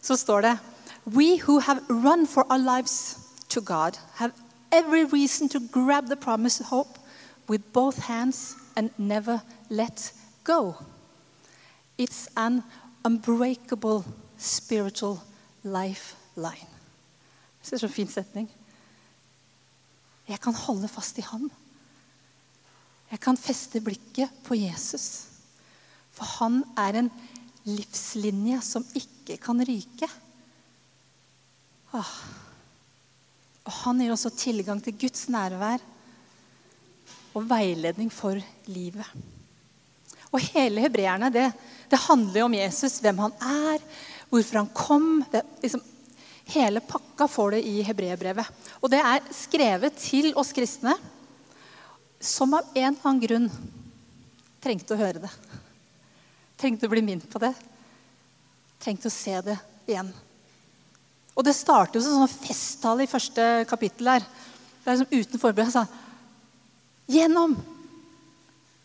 så 0.02 0.16
står 0.18 0.46
det 0.46 0.54
We 1.04 1.36
who 1.44 1.60
have 1.60 1.84
run 1.88 2.26
for 2.26 2.46
our 2.50 2.58
lives 2.58 3.18
to 3.48 3.60
God 3.60 3.98
have 4.18 4.32
every 4.72 5.04
reason 5.04 5.48
to 5.48 5.60
grab 5.72 6.08
the 6.08 6.16
promised 6.16 6.66
hope 6.66 6.98
with 7.48 7.62
both 7.72 7.98
hands 7.98 8.56
and 8.76 8.90
never 8.98 9.40
let 9.68 10.12
go. 10.44 10.74
It's 11.98 12.28
an 12.36 12.62
unbreakable 13.04 14.04
spiritual 14.36 15.20
lifeline. 15.62 16.68
Det 17.64 17.72
er 17.72 17.78
så 17.78 17.88
fin 17.88 18.08
setning. 18.08 18.50
Jeg 20.28 20.40
kan 20.40 20.54
holde 20.54 20.88
fast 20.88 21.18
i 21.18 21.20
Han. 21.20 21.50
Jeg 23.14 23.22
kan 23.22 23.38
feste 23.38 23.78
blikket 23.78 24.42
på 24.42 24.56
Jesus. 24.58 25.30
For 26.14 26.26
han 26.40 26.64
er 26.74 26.98
en 26.98 27.10
livslinje 27.62 28.58
som 28.66 28.82
ikke 28.98 29.36
kan 29.38 29.62
ryke. 29.62 30.08
Åh. 31.94 32.10
Og 33.64 33.76
han 33.84 34.02
gir 34.02 34.16
også 34.16 34.34
tilgang 34.34 34.82
til 34.82 34.98
Guds 34.98 35.28
nærvær 35.30 35.84
og 37.38 37.46
veiledning 37.54 38.10
for 38.10 38.42
livet. 38.66 39.06
Og 40.34 40.42
hele 40.50 40.82
hebreerne, 40.82 41.30
det, 41.30 41.46
det 41.90 42.04
handler 42.08 42.40
jo 42.40 42.50
om 42.50 42.58
Jesus, 42.58 42.98
hvem 42.98 43.22
han 43.22 43.38
er, 43.38 43.82
hvorfor 44.26 44.58
han 44.58 44.74
kom. 44.74 45.08
Det, 45.30 45.46
liksom, 45.62 45.86
hele 46.50 46.82
pakka 46.82 47.30
får 47.30 47.56
det 47.60 47.64
i 47.70 47.80
hebreerbrevet. 47.86 48.62
Og 48.82 48.90
det 48.90 49.04
er 49.06 49.34
skrevet 49.38 50.02
til 50.02 50.32
oss 50.34 50.50
kristne 50.56 50.98
som 52.24 52.54
av 52.56 52.72
en 52.74 52.90
eller 52.90 53.04
annen 53.04 53.22
grunn 53.22 53.48
trengte 54.64 54.96
å 54.96 55.00
høre 55.00 55.22
det. 55.26 55.32
Trengte 56.60 56.88
å 56.88 56.92
bli 56.92 57.02
minnet 57.04 57.28
på 57.30 57.40
det. 57.42 57.52
Trengte 58.80 59.10
å 59.10 59.14
se 59.14 59.36
det 59.44 59.58
igjen. 59.86 60.08
Og 61.34 61.44
det 61.44 61.56
starter 61.56 61.98
jo 61.98 62.04
som 62.06 62.22
sånn 62.22 62.40
festtale 62.46 63.04
i 63.04 63.10
første 63.10 63.44
kapittel 63.68 64.14
her. 64.14 64.26
Det 64.84 64.92
er 64.92 65.00
som 65.02 65.12
uten 65.12 65.42
forbehold. 65.42 65.74
Han 65.74 65.84
sa 65.84 66.02
Gjennom 67.10 67.52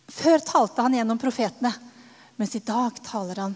før 0.09 0.41
talte 0.43 0.83
han 0.83 0.95
gjennom 0.97 1.19
profetene, 1.21 1.69
mens 2.35 2.55
i 2.57 2.63
dag 2.65 2.97
taler 3.05 3.43
han 3.45 3.53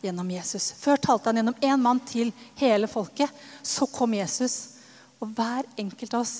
gjennom 0.00 0.30
Jesus. 0.30 0.70
Før 0.78 1.00
talte 1.02 1.28
han 1.28 1.40
gjennom 1.40 1.58
én 1.60 1.82
mann 1.82 2.00
til 2.06 2.30
hele 2.56 2.88
folket. 2.88 3.32
Så 3.62 3.88
kom 3.90 4.14
Jesus. 4.14 4.76
Og 5.20 5.32
hver 5.34 5.66
enkelt 5.76 6.14
av 6.14 6.22
oss 6.22 6.36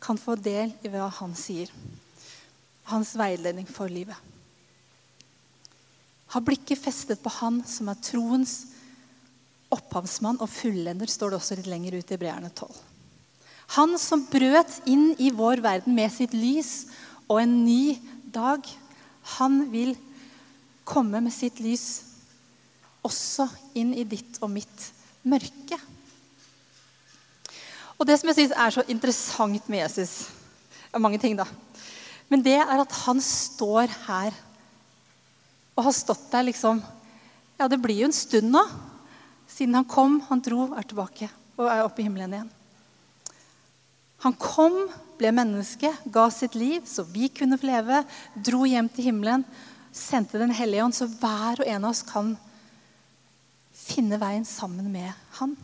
kan 0.00 0.20
få 0.20 0.36
del 0.40 0.72
i 0.84 0.92
hva 0.92 1.10
han 1.18 1.34
sier. 1.36 1.72
Hans 2.90 3.14
veiledning 3.18 3.68
for 3.70 3.90
livet. 3.90 4.16
Ha 6.30 6.42
blikket 6.42 6.78
festet 6.78 7.22
på 7.22 7.32
han 7.40 7.60
som 7.66 7.90
er 7.90 7.98
troens 8.04 8.54
opphavsmann 9.70 10.40
og 10.42 10.50
fullender, 10.50 11.10
står 11.10 11.32
det 11.32 11.40
også 11.40 11.58
litt 11.58 11.70
lenger 11.70 11.98
ut 11.98 12.12
i 12.12 12.18
Breerne 12.18 12.50
12. 12.50 12.70
Han 13.76 13.94
som 14.02 14.24
brøt 14.26 14.80
inn 14.90 15.12
i 15.22 15.30
vår 15.34 15.62
verden 15.62 15.94
med 15.94 16.10
sitt 16.10 16.34
lys 16.34 16.90
og 17.30 17.38
en 17.42 17.52
ny 17.62 17.94
dag 18.34 18.66
han 19.36 19.60
vil 19.70 19.94
komme 20.86 21.20
med 21.22 21.34
sitt 21.34 21.60
lys 21.62 21.86
også 23.06 23.46
inn 23.78 23.94
i 23.94 24.04
ditt 24.04 24.40
og 24.42 24.50
mitt 24.52 24.90
mørke. 25.22 25.78
Og 28.00 28.06
Det 28.08 28.16
som 28.18 28.30
jeg 28.30 28.38
synes 28.38 28.56
er 28.56 28.74
så 28.74 28.84
interessant 28.88 29.68
med 29.68 29.84
Jesus 29.84 30.26
det 30.90 30.98
er 30.98 31.02
mange 31.04 31.20
ting 31.22 31.36
da, 31.38 31.44
Men 32.30 32.44
det 32.46 32.56
er 32.62 32.78
at 32.78 32.94
han 33.04 33.20
står 33.24 33.90
her 34.06 34.36
og 35.74 35.84
har 35.88 35.96
stått 35.96 36.30
der 36.32 36.46
liksom 36.50 36.82
Ja, 37.60 37.66
det 37.68 37.80
blir 37.82 37.98
jo 37.98 38.08
en 38.08 38.16
stund 38.16 38.48
nå 38.54 38.62
siden 39.50 39.74
han 39.76 39.84
kom, 39.84 40.20
han 40.30 40.40
dro, 40.40 40.70
er 40.78 40.86
tilbake 40.86 41.26
og 41.58 41.66
er 41.68 41.82
oppe 41.84 42.00
i 42.00 42.06
himmelen 42.06 42.32
igjen. 42.32 42.52
Han 44.24 44.36
kom, 44.40 44.76
ble 45.20 45.32
menneske, 45.34 45.90
ga 46.12 46.26
sitt 46.32 46.54
liv 46.56 46.86
så 46.88 47.04
vi 47.08 47.28
kunne 47.32 47.58
få 47.60 47.68
leve, 47.68 48.02
dro 48.32 48.62
hjem 48.68 48.88
til 48.92 49.10
himmelen, 49.10 49.44
sendte 49.92 50.38
Den 50.40 50.54
hellige 50.54 50.84
ånd, 50.84 50.96
så 50.96 51.08
hver 51.10 51.60
og 51.60 51.66
en 51.66 51.84
av 51.84 51.90
oss 51.90 52.04
kan 52.06 52.34
finne 53.76 54.20
veien 54.20 54.46
sammen 54.46 54.86
med 54.92 55.10
han. 55.40 55.56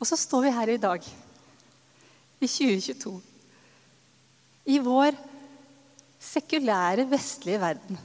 Og 0.00 0.08
så 0.08 0.18
står 0.18 0.46
vi 0.46 0.54
her 0.56 0.72
i 0.72 0.80
dag, 0.82 1.04
i 2.42 2.48
2022, 2.48 3.12
i 4.72 4.78
vår 4.82 5.18
sekulære, 6.22 7.08
vestlige 7.10 7.60
verden. 7.60 7.98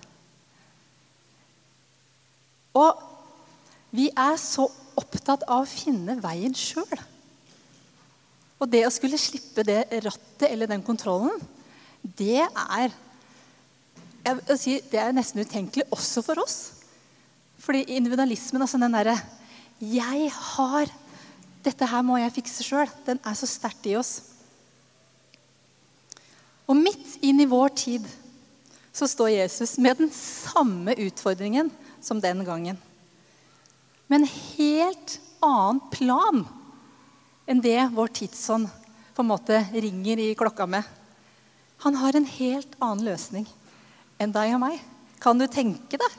Og 2.78 3.04
vi 3.96 4.10
er 4.12 4.36
så 4.42 4.68
opptatt 4.98 5.46
av 5.48 5.64
å 5.64 5.70
finne 5.70 6.18
veien 6.22 6.56
sjøl. 6.58 6.98
Og 8.58 8.70
det 8.70 8.84
å 8.88 8.94
skulle 8.94 9.20
slippe 9.22 9.66
det 9.66 9.84
rattet 10.02 10.50
eller 10.50 10.70
den 10.70 10.84
kontrollen, 10.86 11.38
det 12.02 12.42
er 12.46 12.94
jeg 14.28 14.36
vil 14.42 14.58
si, 14.60 14.74
Det 14.92 15.00
er 15.00 15.14
nesten 15.16 15.40
utenkelig 15.40 15.86
også 15.94 16.22
for 16.26 16.42
oss. 16.42 16.58
Fordi 17.64 17.86
individualismen, 17.96 18.62
altså 18.62 18.78
den 18.78 18.92
derre 18.92 19.18
'Jeg 19.80 20.32
har 20.32 20.88
Dette 21.64 21.86
her 21.86 22.02
må 22.02 22.18
jeg 22.18 22.32
fikse 22.32 22.64
sjøl', 22.64 22.90
den 23.06 23.20
er 23.26 23.34
så 23.34 23.46
sterkt 23.46 23.86
i 23.86 23.96
oss. 23.96 24.22
Og 26.68 26.76
midt 26.76 27.18
inn 27.24 27.40
i 27.40 27.48
vår 27.48 27.72
tid 27.80 28.08
så 28.92 29.08
står 29.08 29.36
Jesus 29.36 29.78
med 29.78 30.02
den 30.02 30.12
samme 30.14 30.96
utfordringen 31.00 31.70
som 32.04 32.20
den 32.22 32.44
gangen. 32.46 32.78
Med 34.08 34.22
en 34.22 34.30
helt 34.58 35.20
annen 35.44 35.82
plan 35.92 36.44
enn 37.48 37.64
det 37.64 37.80
vår 37.96 38.12
tidsånd 38.20 38.68
på 39.16 39.24
en 39.24 39.30
måte 39.32 39.62
ringer 39.74 40.20
i 40.20 40.34
klokka 40.38 40.68
med. 40.68 40.84
Han 41.86 41.96
har 42.02 42.18
en 42.18 42.28
helt 42.28 42.74
annen 42.82 43.06
løsning 43.08 43.48
enn 44.20 44.34
deg 44.34 44.56
og 44.58 44.64
meg. 44.66 44.82
Kan 45.22 45.40
du 45.40 45.48
tenke 45.50 45.98
deg? 45.98 46.18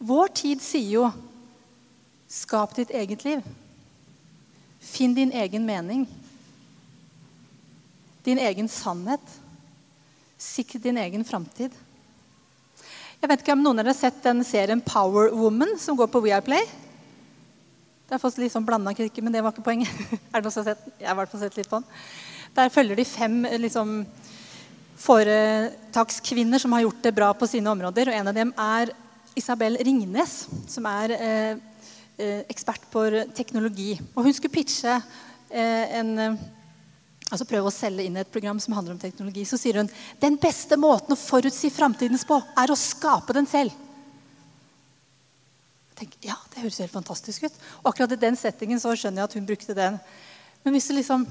Vår 0.00 0.30
tid 0.32 0.62
sier 0.64 0.92
jo 0.94 1.10
'skap 2.30 2.76
ditt 2.76 2.90
eget 2.90 3.24
liv'. 3.24 3.44
Finn 4.80 5.14
din 5.14 5.32
egen 5.32 5.66
mening. 5.66 6.06
Din 8.24 8.38
egen 8.38 8.68
sannhet. 8.68 9.38
Sikre 10.40 10.80
din 10.80 10.98
egen 10.98 11.24
framtid. 11.24 11.74
Jeg 13.20 13.28
vet 13.28 13.42
ikke 13.42 13.52
om 13.52 13.60
noen 13.60 13.76
av 13.76 13.84
dere 13.84 13.92
har 13.92 13.98
sett 13.98 14.22
den 14.24 14.40
serien 14.48 14.80
Power 14.80 15.28
Woman 15.36 15.74
som 15.78 15.98
går 15.98 16.08
på 16.08 16.22
Viaplay? 16.24 16.64
Det 18.08 18.16
har 18.16 18.22
fått 18.22 18.40
litt 18.40 18.54
sånn 18.54 18.64
blanda 18.66 18.94
kritikk, 18.96 19.20
men 19.22 19.34
det 19.34 19.42
var 19.44 19.52
ikke 19.52 19.66
poenget. 19.66 19.92
er 20.32 20.40
det 20.40 20.46
noen 20.46 20.54
som 20.54 20.64
har 20.64 20.72
sett? 20.72 20.86
Jeg 20.96 21.06
har 21.06 21.14
i 21.14 21.20
hvert 21.20 21.34
fall 21.34 21.42
sett 21.44 21.58
litt 21.60 21.68
på 21.68 21.78
den. 21.82 21.90
Der 22.56 22.72
følger 22.72 22.98
de 22.98 23.04
fem 23.06 23.36
liksom, 23.62 23.92
foretakskvinner 25.04 26.58
som 26.58 26.72
har 26.74 26.86
gjort 26.86 27.04
det 27.04 27.12
bra 27.20 27.28
på 27.36 27.46
sine 27.52 27.70
områder. 27.70 28.10
og 28.10 28.16
En 28.16 28.32
av 28.32 28.38
dem 28.40 28.54
er 28.56 28.94
Isabel 29.38 29.76
Ringnes, 29.84 30.40
som 30.68 30.88
er 30.90 31.14
eh, 31.14 31.50
eh 31.52 31.66
ekspert 32.50 32.88
på 32.92 33.04
teknologi. 33.36 33.94
Og 34.14 34.26
hun 34.26 34.34
skulle 34.36 34.54
pitche 34.54 34.96
eh, 34.96 35.98
en 36.00 36.16
altså 37.30 37.46
prøve 37.46 37.70
å 37.70 37.74
selge 37.74 38.04
inn 38.06 38.18
et 38.18 38.32
program 38.32 38.58
som 38.62 38.74
handler 38.74 38.96
om 38.96 39.02
teknologi, 39.02 39.44
så 39.46 39.58
sier 39.60 39.80
hun 39.80 39.90
den 40.22 40.38
beste 40.40 40.76
måten 40.80 41.14
å 41.14 41.20
forutsi 41.20 41.70
framtidens 41.72 42.26
på, 42.26 42.40
er 42.58 42.72
å 42.72 42.78
skape 42.78 43.36
den 43.36 43.46
selv. 43.50 43.74
Tenk, 46.00 46.16
ja, 46.24 46.36
Det 46.50 46.64
høres 46.64 46.80
helt 46.80 46.94
fantastisk 46.94 47.44
ut. 47.44 47.56
Og 47.82 47.92
akkurat 47.92 48.16
i 48.16 48.20
den 48.24 48.38
settingen 48.40 48.80
så 48.80 48.94
skjønner 48.96 49.22
jeg 49.22 49.30
at 49.30 49.36
hun 49.36 49.46
brukte 49.46 49.76
den. 49.76 49.98
Men 50.64 50.74
hvis 50.74 50.88
du 50.88 50.94
liksom 50.96 51.26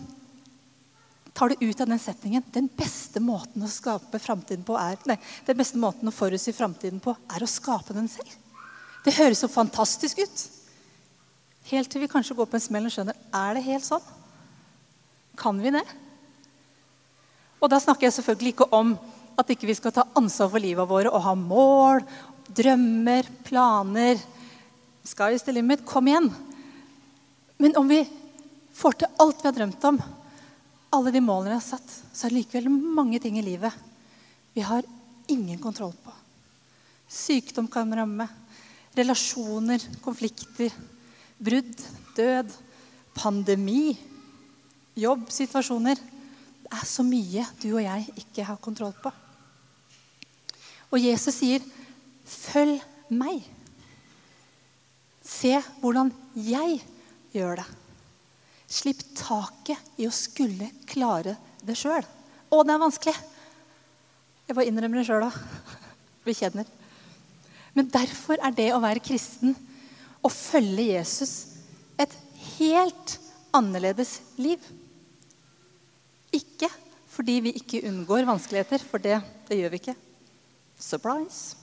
tar 1.34 1.50
det 1.52 1.60
ut 1.62 1.82
av 1.82 1.88
den 1.88 2.02
settingen 2.02 2.44
Den 2.52 2.68
beste 2.78 3.22
måten 3.22 3.64
å 3.64 3.70
skape 3.70 4.20
fremtiden 4.20 4.66
på 4.66 4.76
er, 4.78 4.98
nei, 5.10 5.18
den 5.48 5.58
beste 5.58 5.80
måten 5.82 6.10
å 6.10 6.14
forutsi 6.14 6.54
framtiden 6.54 7.02
på, 7.04 7.16
er 7.34 7.44
å 7.44 7.50
skape 7.50 7.96
den 7.98 8.10
selv. 8.12 8.30
Det 9.06 9.16
høres 9.18 9.42
så 9.42 9.50
fantastisk 9.52 10.22
ut. 10.22 10.46
Helt 11.68 11.92
til 11.92 12.02
vi 12.02 12.10
kanskje 12.12 12.38
går 12.38 12.48
på 12.50 12.58
en 12.58 12.64
smell 12.64 12.88
og 12.88 12.94
skjønner 12.94 13.18
er 13.36 13.58
det 13.58 13.66
helt 13.68 13.86
sånn. 13.86 14.06
Kan 15.40 15.60
vi 15.62 15.74
det? 15.76 15.86
Og 17.60 17.68
da 17.72 17.80
snakker 17.84 18.08
jeg 18.08 18.16
selvfølgelig 18.16 18.54
ikke 18.56 18.70
om 18.76 18.96
at 19.40 19.52
ikke 19.52 19.68
vi 19.70 19.76
skal 19.78 19.94
ta 19.96 20.08
ansvar 20.20 20.52
for 20.52 20.64
livet 20.64 20.88
våre 20.90 21.12
og 21.12 21.24
ha 21.24 21.36
mål, 21.38 22.04
drømmer, 22.56 23.28
planer. 23.46 24.20
Sky 25.06 25.34
is 25.36 25.46
the 25.46 25.56
limit. 25.56 25.86
Kom 25.88 26.08
igjen. 26.08 26.32
Men 27.60 27.76
om 27.80 27.88
vi 27.88 28.02
får 28.76 29.00
til 29.00 29.20
alt 29.20 29.44
vi 29.44 29.50
har 29.50 29.58
drømt 29.58 29.88
om, 29.90 30.00
alle 30.96 31.12
de 31.14 31.22
målene 31.22 31.54
vi 31.54 31.60
har 31.60 31.66
satt, 31.66 31.92
så 32.14 32.26
er 32.26 32.32
det 32.32 32.40
likevel 32.40 32.72
mange 32.72 33.20
ting 33.22 33.38
i 33.40 33.46
livet 33.46 33.76
vi 34.56 34.64
har 34.66 34.88
ingen 35.30 35.60
kontroll 35.62 35.94
på. 35.94 36.14
Sykdom 37.10 37.68
kan 37.72 37.92
ramme. 37.96 38.26
Relasjoner, 38.98 39.84
konflikter, 40.02 40.74
brudd, 41.40 41.84
død, 42.18 42.52
pandemi 43.16 43.94
jobbsituasjoner. 45.00 46.00
Det 46.60 46.72
er 46.76 46.86
så 46.86 47.06
mye 47.06 47.46
du 47.62 47.72
og 47.72 47.84
jeg 47.84 48.22
ikke 48.24 48.46
har 48.46 48.62
kontroll 48.62 48.94
på. 49.02 49.12
Og 50.90 51.02
Jesus 51.02 51.36
sier, 51.36 51.60
'Følg 52.26 52.82
meg'. 53.10 53.44
Se 55.24 55.62
hvordan 55.82 56.12
jeg 56.36 56.82
gjør 57.34 57.62
det. 57.62 57.66
Slipp 58.70 59.02
taket 59.16 59.78
i 59.98 60.08
å 60.08 60.14
skulle 60.14 60.70
klare 60.86 61.38
det 61.66 61.78
sjøl. 61.78 62.06
Å, 62.50 62.64
det 62.64 62.74
er 62.74 62.82
vanskelig. 62.82 63.16
Jeg 64.48 64.56
bare 64.56 64.66
innrømmer 64.66 65.02
det 65.02 65.08
sjøl 65.08 65.26
òg. 65.28 65.38
Bekjenner. 66.26 66.66
Men 67.74 67.90
derfor 67.90 68.42
er 68.42 68.52
det 68.52 68.72
å 68.74 68.82
være 68.82 69.04
kristen, 69.06 69.56
å 70.26 70.32
følge 70.32 70.92
Jesus, 70.94 71.34
et 72.00 72.14
helt 72.58 73.16
annerledes 73.56 74.20
liv. 74.40 74.62
Ikke 76.36 76.70
fordi 77.10 77.40
vi 77.44 77.56
ikke 77.60 77.84
unngår 77.90 78.28
vanskeligheter, 78.28 78.84
for 78.86 79.02
det, 79.04 79.18
det 79.50 79.60
gjør 79.60 79.74
vi 79.74 79.82
ikke. 79.82 79.98
Surprise. 80.80 81.58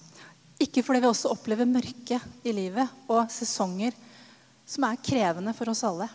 Ikke 0.60 0.82
fordi 0.84 1.02
vi 1.04 1.10
også 1.10 1.32
opplever 1.32 1.68
mørke 1.68 2.18
i 2.44 2.52
livet 2.56 3.08
og 3.12 3.28
sesonger 3.32 3.96
som 4.66 4.86
er 4.88 5.00
krevende 5.04 5.54
for 5.56 5.70
oss 5.72 5.84
alle. 5.86 6.08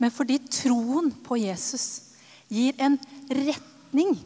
Men 0.00 0.10
fordi 0.14 0.38
troen 0.50 1.10
på 1.22 1.38
Jesus 1.42 2.14
gir 2.50 2.78
en 2.82 2.96
retning 3.28 4.16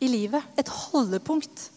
i 0.00 0.08
livet, 0.08 0.44
et 0.58 0.68
holdepunkt, 0.68 1.68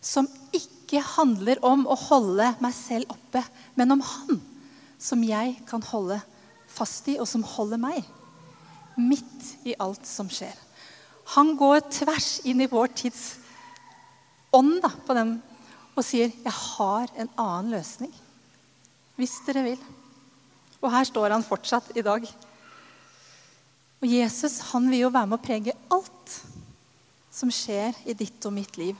som 0.00 0.28
ikke 0.54 0.79
handler 0.98 1.60
om 1.62 1.84
å 1.86 1.94
holde 1.94 2.48
meg 2.58 2.74
selv 2.74 3.12
oppe, 3.14 3.44
men 3.78 3.94
om 3.94 4.00
Han 4.02 4.40
som 5.00 5.22
jeg 5.24 5.54
kan 5.68 5.82
holde 5.82 6.18
fast 6.68 7.08
i, 7.08 7.16
og 7.18 7.28
som 7.28 7.44
holder 7.46 7.80
meg 7.80 8.04
midt 9.00 9.54
i 9.64 9.76
alt 9.80 10.04
som 10.06 10.28
skjer. 10.28 10.56
Han 11.36 11.54
går 11.56 11.86
tvers 11.94 12.40
inn 12.48 12.60
i 12.60 12.68
vår 12.70 12.90
tids 12.98 13.38
ånd 14.52 14.80
da, 14.82 14.90
på 14.90 15.14
den, 15.14 15.38
og 15.94 16.04
sier 16.04 16.28
'Jeg 16.30 16.52
har 16.52 17.08
en 17.16 17.30
annen 17.38 17.72
løsning'. 17.74 18.14
Hvis 19.16 19.40
dere 19.46 19.62
vil. 19.62 19.78
Og 20.82 20.90
her 20.90 21.04
står 21.04 21.30
han 21.30 21.44
fortsatt 21.44 21.96
i 21.96 22.02
dag. 22.02 22.24
Og 24.00 24.08
Jesus 24.08 24.58
han 24.72 24.90
vil 24.90 25.00
jo 25.00 25.10
være 25.12 25.26
med 25.26 25.38
å 25.38 25.44
prege 25.44 25.76
alt 25.90 26.40
som 27.30 27.50
skjer 27.50 27.94
i 28.06 28.14
ditt 28.14 28.46
og 28.46 28.52
mitt 28.52 28.76
liv. 28.76 28.96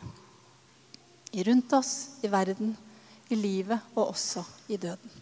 Rundt 1.31 1.73
oss, 1.73 1.93
i 2.23 2.29
verden, 2.31 2.75
i 3.31 3.39
livet 3.39 3.79
og 3.95 4.11
også 4.11 4.43
i 4.69 4.79
døden. 4.81 5.19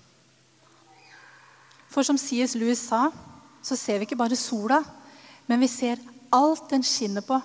For 1.88 2.04
som 2.04 2.18
C.S. 2.20 2.54
Lewis 2.56 2.80
sa 2.88 3.08
så 3.64 3.76
ser 3.76 3.98
vi 3.98 4.06
ikke 4.08 4.18
bare 4.18 4.36
sola, 4.38 4.80
men 5.48 5.60
vi 5.60 5.68
ser 5.68 6.00
alt 6.32 6.68
den 6.70 6.84
skinner 6.84 7.24
på. 7.24 7.36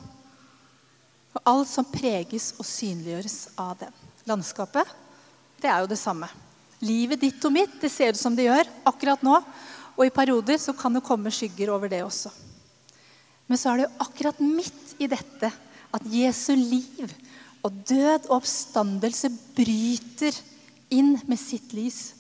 Og 1.34 1.42
alt 1.50 1.70
som 1.72 1.88
preges 1.90 2.52
og 2.60 2.68
synliggjøres 2.68 3.38
av 3.60 3.76
den. 3.80 3.94
Landskapet, 4.30 4.88
det 5.60 5.72
er 5.72 5.82
jo 5.84 5.90
det 5.90 6.00
samme. 6.00 6.30
Livet 6.84 7.22
ditt 7.24 7.44
og 7.48 7.56
mitt 7.56 7.76
det 7.82 7.92
ser 7.92 8.14
ut 8.14 8.20
som 8.20 8.36
det 8.36 8.46
gjør 8.46 8.70
akkurat 8.88 9.24
nå. 9.26 9.40
Og 9.96 10.06
i 10.06 10.14
perioder 10.14 10.60
så 10.62 10.76
kan 10.78 10.94
det 10.96 11.06
komme 11.06 11.32
skygger 11.34 11.72
over 11.74 11.92
det 11.92 12.04
også. 12.06 12.32
Men 13.48 13.60
så 13.60 13.72
er 13.72 13.82
det 13.82 13.88
jo 13.88 14.06
akkurat 14.06 14.40
midt 14.44 14.96
i 15.02 15.10
dette 15.10 15.50
at 15.94 16.08
Jesu 16.10 16.54
liv 16.58 17.12
og 17.64 17.84
død 17.88 18.28
og 18.28 18.42
oppstandelse 18.42 19.32
bryter 19.56 20.36
inn 20.94 21.16
med 21.30 21.40
sitt 21.40 21.74
lys 21.76 22.14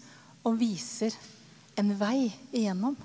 og 0.43 0.57
viser 0.61 1.15
en 1.79 1.91
vei 1.99 2.29
igjennom. 2.51 2.95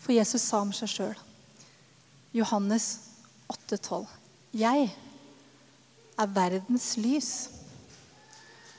For 0.00 0.16
Jesus 0.16 0.44
sa 0.44 0.60
om 0.64 0.72
seg 0.76 0.90
sjøl, 0.90 1.16
Johannes 2.34 2.88
8,12.: 3.52 4.06
Jeg 4.52 4.88
er 6.18 6.34
verdens 6.34 6.94
lys. 7.00 7.30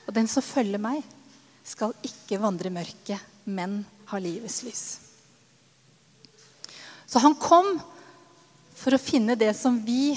Og 0.06 0.14
den 0.14 0.28
som 0.30 0.46
følger 0.46 0.82
meg, 0.82 1.02
skal 1.66 1.96
ikke 2.06 2.38
vandre 2.42 2.70
i 2.70 2.76
mørket, 2.76 3.22
men 3.46 3.80
ha 4.12 4.20
livets 4.22 4.62
lys. 4.66 4.84
Så 7.10 7.22
han 7.24 7.38
kom 7.42 7.80
for 8.76 8.94
å 8.94 9.02
finne 9.02 9.38
det 9.40 9.50
som 9.58 9.80
vi 9.86 10.14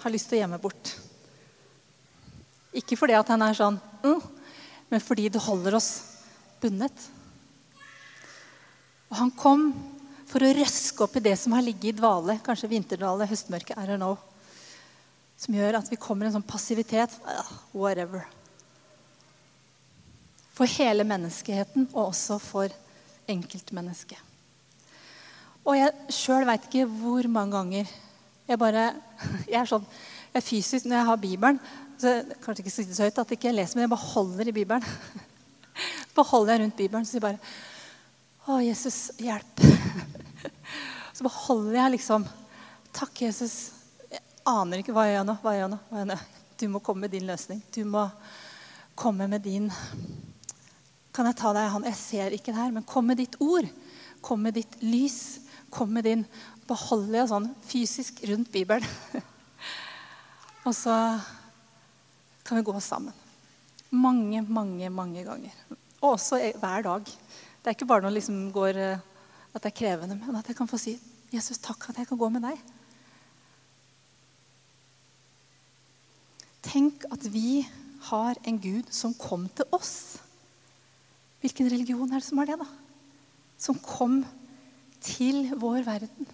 har 0.00 0.12
lyst 0.12 0.30
til 0.30 0.38
å 0.38 0.42
gjemme 0.44 0.60
bort. 0.62 0.94
Ikke 2.76 2.98
fordi 2.98 3.16
at 3.18 3.30
han 3.32 3.42
er 3.42 3.56
sånn, 3.58 3.78
mm, 4.04 4.20
men 4.90 5.02
fordi 5.02 5.28
det 5.32 5.42
holder 5.42 5.78
oss 5.78 5.90
bundet. 6.62 7.08
Og 9.10 9.16
han 9.18 9.32
kom 9.34 9.70
for 10.30 10.46
å 10.46 10.52
røske 10.54 11.02
opp 11.02 11.16
i 11.18 11.24
det 11.24 11.34
som 11.40 11.56
har 11.56 11.64
ligget 11.66 11.90
i 11.90 11.98
dvale, 11.98 12.38
kanskje 12.46 12.70
vinterdvale, 12.70 13.26
høstmørke, 13.26 13.74
I 13.74 13.88
don't 13.88 13.98
know, 13.98 14.18
som 15.40 15.56
gjør 15.56 15.80
at 15.80 15.88
vi 15.90 15.98
kommer 15.98 16.26
i 16.26 16.30
en 16.30 16.36
sånn 16.36 16.46
passivitet. 16.46 17.16
Whatever. 17.72 18.26
For 20.54 20.68
hele 20.78 21.06
menneskeheten, 21.08 21.88
og 21.94 22.10
også 22.10 22.38
for 22.42 22.70
enkeltmennesket. 23.30 24.20
Og 25.64 25.76
jeg 25.76 26.14
sjøl 26.14 26.46
veit 26.48 26.68
ikke 26.68 26.86
hvor 26.88 27.26
mange 27.32 27.56
ganger 27.56 27.90
jeg 28.50 28.58
bare 28.58 28.86
Jeg 29.50 29.58
er 29.60 29.68
sånn 29.68 29.84
jeg 30.34 30.46
fysisk 30.46 30.86
når 30.86 30.96
jeg 30.96 31.08
har 31.08 31.20
Bibelen. 31.20 31.60
Så 32.00 32.14
kanskje 32.40 32.64
ikke 32.64 32.72
sitte 32.72 32.96
så 32.96 33.06
høyt 33.06 33.18
at 33.20 33.32
jeg 33.32 33.40
ikke 33.40 33.52
leser, 33.54 33.76
men 33.76 33.84
jeg 33.84 33.92
bare 33.92 34.10
holder 34.14 34.48
i 34.48 34.56
Bibelen. 34.56 34.86
Beholder 36.18 36.54
jeg 36.54 36.62
rundt 36.64 36.78
Bibelen 36.78 37.06
så 37.06 37.16
sier 37.16 37.24
bare 37.24 37.38
Å, 38.50 38.58
Jesus, 38.64 39.10
hjelp. 39.20 39.62
Så 41.20 41.24
beholder 41.26 41.76
jeg 41.76 41.92
liksom 41.98 42.22
Takk, 42.96 43.20
Jesus. 43.26 43.54
Jeg 44.08 44.22
aner 44.48 44.80
ikke 44.80 44.94
hva 44.96 45.04
jeg 45.06 45.18
gjør 45.18 45.26
nå. 45.28 45.34
Hva 45.42 45.52
jeg 45.52 45.60
gjør 45.60 45.68
nå? 45.70 45.78
Hva 45.90 45.98
jeg 45.98 46.06
gjør 46.06 46.08
nå? 46.10 46.16
Du 46.60 46.64
må 46.72 46.80
komme 46.84 47.04
med 47.04 47.12
din 47.12 47.26
løsning. 47.28 47.60
Du 47.70 47.82
må 47.84 48.06
komme 48.98 49.28
med 49.28 49.44
din 49.44 49.68
Kan 51.12 51.28
jeg 51.28 51.36
ta 51.38 51.52
deg 51.52 51.68
i 51.68 51.74
hånden? 51.74 51.92
Jeg 51.92 52.00
ser 52.00 52.36
ikke 52.36 52.54
det 52.54 52.58
her, 52.58 52.72
men 52.72 52.88
kom 52.88 53.06
med 53.06 53.20
ditt 53.20 53.36
ord. 53.44 53.68
Kom 54.24 54.40
med 54.48 54.56
ditt 54.56 54.80
lys. 54.80 55.20
Kom 55.70 55.92
med 55.92 56.08
din 56.08 56.24
Beholder 56.70 57.20
jeg 57.20 57.30
sånn 57.34 57.50
fysisk 57.68 58.24
rundt 58.32 58.50
Bibelen. 58.56 58.88
Og 60.64 60.74
så 60.76 60.94
kan 62.44 62.58
vi 62.58 62.66
gå 62.66 62.74
sammen. 62.84 63.14
Mange, 63.90 64.42
mange, 64.42 64.90
mange 64.90 65.24
ganger. 65.24 65.54
Og 66.00 66.14
også 66.14 66.40
hver 66.60 66.82
dag. 66.86 67.04
Det 67.04 67.68
er 67.68 67.76
ikke 67.76 67.88
bare 67.88 68.04
når 68.04 68.16
liksom 68.16 68.52
går, 68.52 68.76
eh, 68.76 68.98
at 69.54 69.62
det 69.62 69.70
er 69.72 69.78
krevende, 69.80 70.16
men 70.16 70.36
at 70.36 70.48
jeg 70.48 70.56
kan 70.56 70.68
få 70.68 70.78
si 70.80 70.98
Jesus, 71.30 71.60
takk 71.62 71.90
at 71.90 71.98
jeg 72.00 72.08
kan 72.08 72.18
gå 72.18 72.28
med 72.32 72.42
deg. 72.42 72.58
Tenk 76.66 77.04
at 77.12 77.24
vi 77.32 77.62
har 78.10 78.40
en 78.44 78.58
Gud 78.60 78.90
som 78.94 79.14
kom 79.14 79.46
til 79.54 79.68
oss. 79.72 80.20
Hvilken 81.40 81.70
religion 81.72 82.10
er 82.10 82.20
det 82.20 82.26
som 82.26 82.40
har 82.40 82.50
det, 82.50 82.58
da? 82.60 82.66
Som 83.60 83.78
kom 83.80 84.20
til 85.00 85.52
vår 85.60 85.84
verden. 85.86 86.28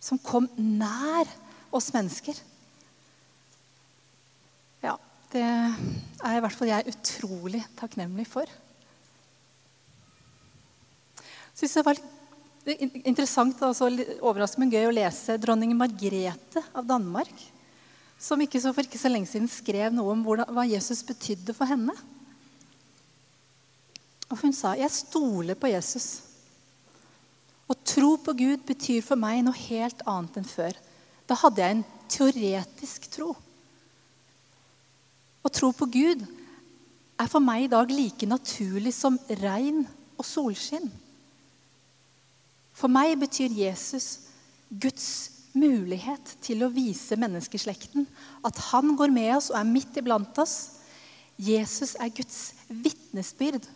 Som 0.00 0.20
kom 0.22 0.48
nær 0.56 1.28
oss 1.72 1.90
mennesker. 1.94 2.36
Det 5.32 5.40
er 5.40 6.34
i 6.36 6.40
hvert 6.44 6.56
fall 6.56 6.68
jeg 6.68 6.92
utrolig 6.92 7.62
takknemlig 7.78 8.26
for. 8.28 8.48
Jeg 11.22 11.56
Syns 11.56 11.76
det 11.78 11.84
var 11.86 12.00
litt 12.66 12.98
interessant 13.06 13.60
og 13.64 13.80
overraskende, 14.20 14.66
men 14.66 14.74
gøy 14.74 14.88
å 14.88 14.94
lese 14.94 15.38
dronning 15.40 15.72
Margrethe 15.76 16.62
av 16.76 16.84
Danmark. 16.88 17.32
Som 18.20 18.44
ikke 18.44 18.60
så 18.62 18.74
for 18.76 18.84
ikke 18.84 19.00
så 19.00 19.10
lenge 19.10 19.30
siden 19.30 19.48
skrev 19.50 19.94
noe 19.94 20.12
om 20.12 20.22
hva 20.24 20.66
Jesus 20.68 21.00
betydde 21.06 21.56
for 21.56 21.68
henne. 21.70 21.94
Og 24.28 24.36
Hun 24.40 24.52
sa 24.56 24.74
jeg 24.78 24.92
stoler 24.92 25.56
på 25.58 25.72
Jesus. 25.72 26.22
Å 27.68 27.74
tro 27.88 28.16
på 28.20 28.34
Gud 28.36 28.66
betyr 28.68 29.00
for 29.04 29.16
meg 29.20 29.42
noe 29.46 29.64
helt 29.68 30.04
annet 30.08 30.40
enn 30.40 30.48
før. 30.48 30.76
Da 31.28 31.36
hadde 31.40 31.64
jeg 31.64 31.76
en 31.76 31.84
teoretisk 32.12 33.08
tro. 33.12 33.32
Å 35.42 35.50
tro 35.50 35.72
på 35.74 35.88
Gud 35.90 36.22
er 37.18 37.30
for 37.30 37.42
meg 37.42 37.66
i 37.66 37.70
dag 37.72 37.90
like 37.90 38.26
naturlig 38.28 38.94
som 38.94 39.18
regn 39.42 39.84
og 40.18 40.26
solskinn. 40.26 40.88
For 42.72 42.90
meg 42.90 43.18
betyr 43.20 43.52
Jesus 43.54 44.28
Guds 44.70 45.08
mulighet 45.52 46.36
til 46.42 46.64
å 46.64 46.70
vise 46.72 47.18
menneskeslekten 47.20 48.06
at 48.46 48.60
han 48.70 48.94
går 48.96 49.12
med 49.12 49.34
oss 49.36 49.50
og 49.52 49.58
er 49.60 49.68
midt 49.68 49.98
iblant 50.00 50.38
oss. 50.40 50.56
Jesus 51.36 51.94
er 52.00 52.12
Guds 52.14 52.54
vitnesbyrd 52.68 53.66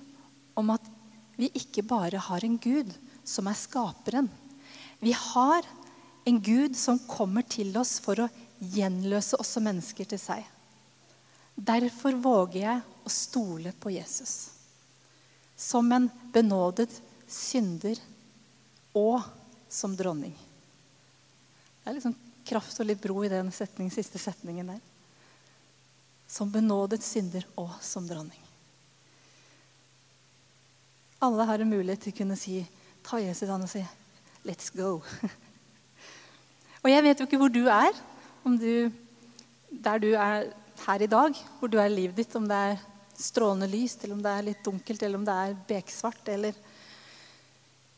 om 0.57 0.73
at 0.73 0.93
vi 1.37 1.51
ikke 1.59 1.85
bare 1.85 2.21
har 2.31 2.45
en 2.47 2.57
Gud 2.57 2.95
som 3.27 3.49
er 3.51 3.59
skaperen. 3.59 4.31
Vi 5.03 5.13
har 5.13 5.67
en 6.27 6.41
Gud 6.41 6.77
som 6.79 7.03
kommer 7.11 7.45
til 7.45 7.77
oss 7.77 7.99
for 8.03 8.25
å 8.25 8.31
gjenløse 8.73 9.37
oss 9.37 9.53
som 9.57 9.67
mennesker 9.69 10.09
til 10.09 10.21
seg. 10.21 10.41
Derfor 11.57 12.13
våger 12.21 12.61
jeg 12.61 12.81
å 13.05 13.11
stole 13.11 13.73
på 13.81 13.91
Jesus. 13.95 14.51
Som 15.57 15.89
en 15.97 16.11
benådet 16.33 16.91
synder 17.27 17.97
og 18.97 19.25
som 19.73 19.97
dronning. 19.97 20.35
Det 21.83 21.91
er 21.91 21.97
liksom 21.97 22.17
kraft 22.47 22.81
og 22.81 22.89
litt 22.89 23.01
bro 23.03 23.23
i 23.25 23.33
den 23.33 23.49
setning, 23.55 23.89
siste 23.91 24.21
setningen 24.21 24.75
der. 24.75 24.83
Som 26.29 26.53
benådet 26.53 27.01
synder 27.07 27.47
og 27.57 27.73
som 27.83 28.07
dronning. 28.09 28.43
Alle 31.25 31.47
har 31.49 31.63
en 31.63 31.73
mulighet 31.73 32.05
til 32.05 32.13
å 32.13 32.19
kunne 32.21 32.37
si, 32.37 32.61
ta 33.07 33.19
Jesus 33.23 33.49
an 33.49 33.65
og 33.65 33.71
si 33.71 33.81
'let's 34.45 34.69
go'. 34.77 35.01
og 36.83 36.91
jeg 36.91 37.03
vet 37.03 37.19
jo 37.19 37.27
ikke 37.27 37.41
hvor 37.41 37.49
du 37.49 37.65
er, 37.67 37.97
om 38.45 38.59
du, 38.59 38.93
der 39.71 39.99
du 39.99 40.13
er 40.13 40.53
her 40.87 41.03
i 41.03 41.11
dag, 41.11 41.39
hvor 41.59 41.71
du 41.71 41.79
er 41.81 41.89
i 41.91 41.95
livet 41.95 42.19
ditt, 42.19 42.35
om 42.39 42.47
det 42.49 42.57
er 42.57 42.81
strålende 43.17 43.69
lyst, 43.71 44.05
eller 44.05 44.17
om 44.17 44.25
det 44.25 44.33
er 44.33 44.47
litt 44.49 44.65
dunkelt, 44.65 45.03
eller 45.03 45.19
om 45.21 45.27
det 45.27 45.37
er 45.43 45.59
beksvart. 45.69 46.29
eller 46.29 46.57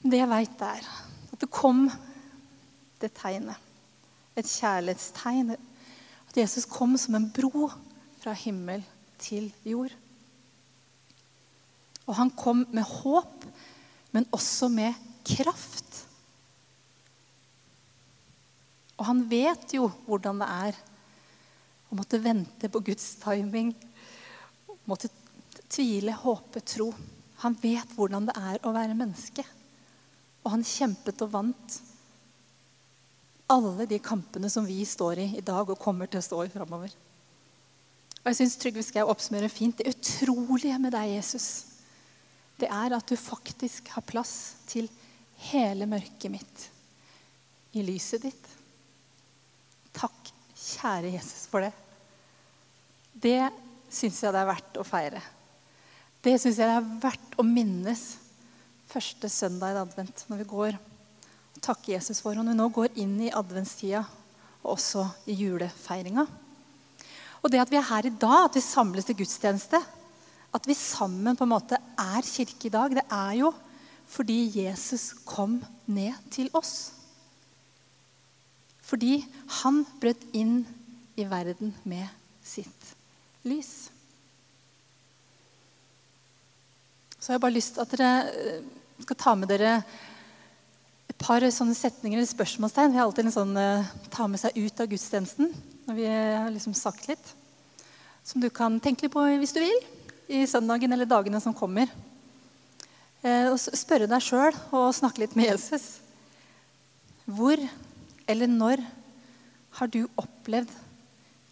Det 0.02 0.20
jeg 0.20 0.30
veit, 0.30 0.62
er 0.62 0.90
at 1.32 1.40
det 1.42 1.50
kom 1.50 1.86
det 3.02 3.12
tegnet. 3.18 3.56
Et 4.38 4.46
kjærlighetstegn. 4.46 5.56
At 6.28 6.36
Jesus 6.36 6.66
kom 6.68 6.96
som 7.00 7.16
en 7.18 7.30
bro 7.34 7.68
fra 8.20 8.34
himmel 8.38 8.84
til 9.18 9.50
jord. 9.66 9.94
Og 12.06 12.16
han 12.16 12.30
kom 12.30 12.64
med 12.72 12.86
håp, 12.86 13.44
men 14.12 14.26
også 14.32 14.70
med 14.72 14.94
kraft. 15.28 16.04
Og 18.98 19.06
han 19.06 19.22
vet 19.30 19.74
jo 19.76 19.90
hvordan 20.06 20.40
det 20.42 20.48
er 20.48 20.78
og 21.88 21.96
måtte 22.00 22.20
vente 22.20 22.68
på 22.68 22.82
Guds 22.84 23.14
timing. 23.22 23.72
Måtte 24.88 25.10
tvile, 25.68 26.12
håpe, 26.12 26.60
tro. 26.60 26.90
Han 27.44 27.56
vet 27.62 27.94
hvordan 27.96 28.28
det 28.28 28.36
er 28.36 28.60
å 28.66 28.74
være 28.74 28.96
menneske. 28.98 29.44
Og 30.44 30.52
han 30.54 30.64
kjempet 30.66 31.24
og 31.24 31.32
vant 31.34 31.78
alle 33.48 33.86
de 33.88 33.98
kampene 34.04 34.50
som 34.52 34.66
vi 34.68 34.82
står 34.84 35.22
i 35.22 35.28
i 35.38 35.44
dag 35.44 35.70
og 35.70 35.80
kommer 35.80 36.10
til 36.10 36.20
å 36.20 36.26
stå 36.26 36.42
i 36.44 36.52
framover. 36.52 36.92
Og 38.18 38.30
jeg 38.30 38.40
syns 38.42 38.58
Trygve 38.60 38.84
Skau 38.84 39.08
oppsummerer 39.08 39.52
fint 39.52 39.78
det 39.78 39.94
utrolige 39.94 40.76
med 40.82 40.92
deg, 40.92 41.14
Jesus. 41.16 41.48
Det 42.60 42.68
er 42.68 42.92
at 42.92 43.08
du 43.08 43.16
faktisk 43.16 43.88
har 43.94 44.04
plass 44.04 44.34
til 44.68 44.90
hele 45.48 45.86
mørket 45.88 46.32
mitt 46.32 46.66
i 47.78 47.84
lyset 47.86 48.26
ditt. 48.26 48.50
Takk, 49.96 50.32
Kjære 50.68 51.14
Jesus, 51.14 51.46
for 51.50 51.64
det. 51.64 51.72
Det 53.18 53.40
syns 53.90 54.20
jeg 54.22 54.34
det 54.34 54.40
er 54.42 54.50
verdt 54.50 54.78
å 54.80 54.86
feire. 54.86 55.22
Det 56.22 56.34
syns 56.40 56.58
jeg 56.60 56.68
det 56.68 56.76
er 56.76 56.90
verdt 57.02 57.38
å 57.38 57.46
minnes 57.46 58.04
første 58.88 59.30
søndag 59.32 59.74
i 59.74 59.82
advent, 59.82 60.24
når 60.28 60.42
vi 60.42 60.48
går 60.50 60.78
og 60.78 61.62
takker 61.64 61.94
Jesus 61.94 62.20
for. 62.22 62.34
Og 62.34 62.44
når 62.44 62.54
vi 62.54 62.60
nå 62.60 62.68
går 62.74 63.00
inn 63.00 63.16
i 63.26 63.32
adventstida, 63.34 64.04
og 64.64 64.74
også 64.74 65.06
i 65.30 65.36
julefeiringa. 65.38 66.26
Og 67.38 67.52
det 67.52 67.62
at 67.62 67.70
vi 67.70 67.78
er 67.78 67.88
her 67.88 68.08
i 68.08 68.12
dag, 68.12 68.48
at 68.48 68.58
vi 68.58 68.64
samles 68.64 69.06
til 69.06 69.20
gudstjeneste, 69.20 69.80
at 70.48 70.66
vi 70.66 70.74
sammen 70.74 71.36
på 71.36 71.44
en 71.46 71.52
måte 71.52 71.78
er 71.78 72.26
kirke 72.26 72.68
i 72.68 72.72
dag, 72.72 72.94
det 72.96 73.04
er 73.04 73.34
jo 73.42 73.52
fordi 74.08 74.64
Jesus 74.64 75.12
kom 75.28 75.58
ned 75.86 76.16
til 76.32 76.48
oss. 76.56 76.97
Fordi 78.88 79.20
han 79.60 79.82
brøt 80.00 80.22
inn 80.36 80.62
i 81.18 81.26
verden 81.28 81.74
med 81.84 82.08
sitt 82.44 82.92
lys. 83.44 83.90
Så 87.18 87.32
har 87.32 87.36
jeg 87.36 87.44
bare 87.44 87.56
lyst 87.58 87.74
til 87.76 87.84
at 87.84 87.92
dere 87.92 88.12
eh, 88.30 88.68
skal 89.04 89.18
ta 89.20 89.34
med 89.36 89.50
dere 89.50 89.74
et 91.08 91.16
par 91.20 91.44
sånne 91.52 91.76
setninger 91.76 92.16
eller 92.16 92.30
spørsmålstegn. 92.30 92.94
Vi 92.94 93.00
har 93.00 93.08
alltid 93.08 93.28
en 93.28 93.34
sånn 93.34 93.56
uh, 93.58 93.90
ta 94.12 94.28
med 94.30 94.40
seg 94.40 94.56
ut 94.56 94.80
av 94.80 94.88
gudstjenesten 94.90 95.50
når 95.88 95.96
vi 95.96 96.06
har 96.08 96.48
liksom 96.52 96.76
sagt 96.76 97.08
litt. 97.10 97.32
Som 98.24 98.40
du 98.44 98.48
kan 98.54 98.78
tenke 98.80 99.06
litt 99.06 99.14
på 99.14 99.24
hvis 99.40 99.54
du 99.56 99.60
vil 99.62 99.78
i 100.28 100.44
søndagen 100.48 100.92
eller 100.94 101.08
dagene 101.08 101.40
som 101.42 101.56
kommer. 101.56 101.90
Uh, 103.24 103.50
og 103.50 103.58
spørre 103.58 104.08
deg 104.10 104.24
sjøl 104.24 104.56
og 104.70 104.94
snakke 104.96 105.24
litt 105.24 105.36
med 105.38 105.50
Jesus. 105.50 105.98
Hvor 107.26 107.60
eller 108.28 108.50
når 108.50 108.82
har 109.78 109.90
du 109.92 110.02
opplevd 110.20 110.70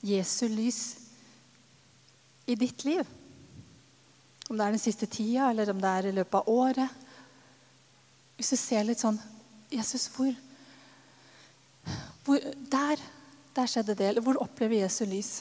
Jesu 0.06 0.46
lys 0.52 0.80
i 2.46 2.54
ditt 2.54 2.84
liv. 2.84 3.02
Om 4.46 4.58
det 4.58 4.66
er 4.66 4.76
den 4.76 4.82
siste 4.82 5.08
tida, 5.10 5.50
eller 5.50 5.72
om 5.72 5.80
det 5.82 5.90
er 5.90 6.08
i 6.08 6.14
løpet 6.14 6.38
av 6.38 6.50
året. 6.52 7.04
Hvis 8.36 8.52
du 8.52 8.58
ser 8.60 8.86
litt 8.86 9.02
sånn 9.02 9.18
Jesus, 9.72 10.06
hvor, 10.14 10.30
hvor 12.26 12.44
der, 12.70 13.00
der 13.56 13.70
skjedde 13.70 13.96
det. 13.96 14.10
Eller 14.12 14.22
hvor 14.22 14.38
opplever 14.44 14.78
Jesu 14.78 15.02
lys? 15.08 15.40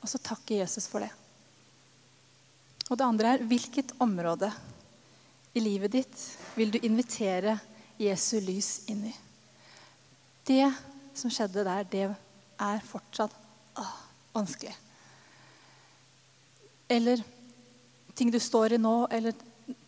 Og 0.00 0.08
så 0.08 0.22
takke 0.22 0.62
Jesus 0.62 0.86
for 0.88 1.04
det. 1.04 1.10
Og 2.88 2.96
det 2.98 3.06
andre 3.06 3.34
er 3.34 3.44
hvilket 3.46 3.92
område 4.02 4.48
i 5.54 5.60
livet 5.62 5.92
ditt 5.98 6.22
vil 6.56 6.72
du 6.72 6.78
invitere 6.86 7.58
Jesu 8.00 8.38
lys 8.42 8.88
inn 8.90 9.04
i? 9.10 9.12
Det 10.50 10.66
som 11.14 11.30
skjedde 11.30 11.62
der, 11.66 11.84
det 11.86 12.06
er 12.10 12.80
fortsatt 12.82 13.34
åh, 13.78 13.92
vanskelig. 14.34 14.72
Eller 16.90 17.22
ting 18.18 18.32
du 18.34 18.40
står 18.42 18.74
i 18.74 18.80
nå, 18.82 19.04
eller 19.14 19.36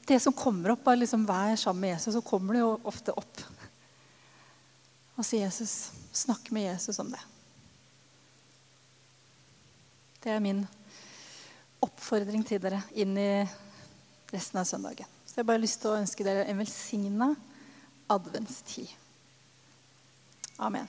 det 0.07 0.21
som 0.23 0.35
kommer 0.35 0.77
opp 0.77 0.87
av 0.87 1.01
liksom 1.01 1.27
hver 1.27 1.57
sammen 1.59 1.83
med 1.83 1.95
Jesus, 1.97 2.15
så 2.15 2.23
kommer 2.23 2.55
det 2.55 2.63
jo 2.63 2.77
ofte 2.87 3.15
opp. 3.19 3.43
Og 5.19 5.27
si 5.27 5.43
Jesus, 5.43 5.91
snakk 6.15 6.51
med 6.55 6.69
Jesus 6.71 6.99
om 7.03 7.11
det. 7.11 7.21
Det 10.23 10.31
er 10.31 10.43
min 10.43 10.63
oppfordring 11.83 12.47
til 12.47 12.63
dere 12.63 12.85
inn 12.95 13.19
i 13.19 13.31
resten 14.31 14.63
av 14.63 14.69
søndagen. 14.71 15.11
Så 15.27 15.41
jeg 15.41 15.43
har 15.43 15.51
bare 15.51 15.65
lyst 15.65 15.83
til 15.83 15.91
å 15.91 15.99
ønske 15.99 16.27
dere 16.27 16.47
en 16.47 16.63
velsigna 16.63 17.33
adventstid. 18.15 19.02
Amen. 20.59 20.89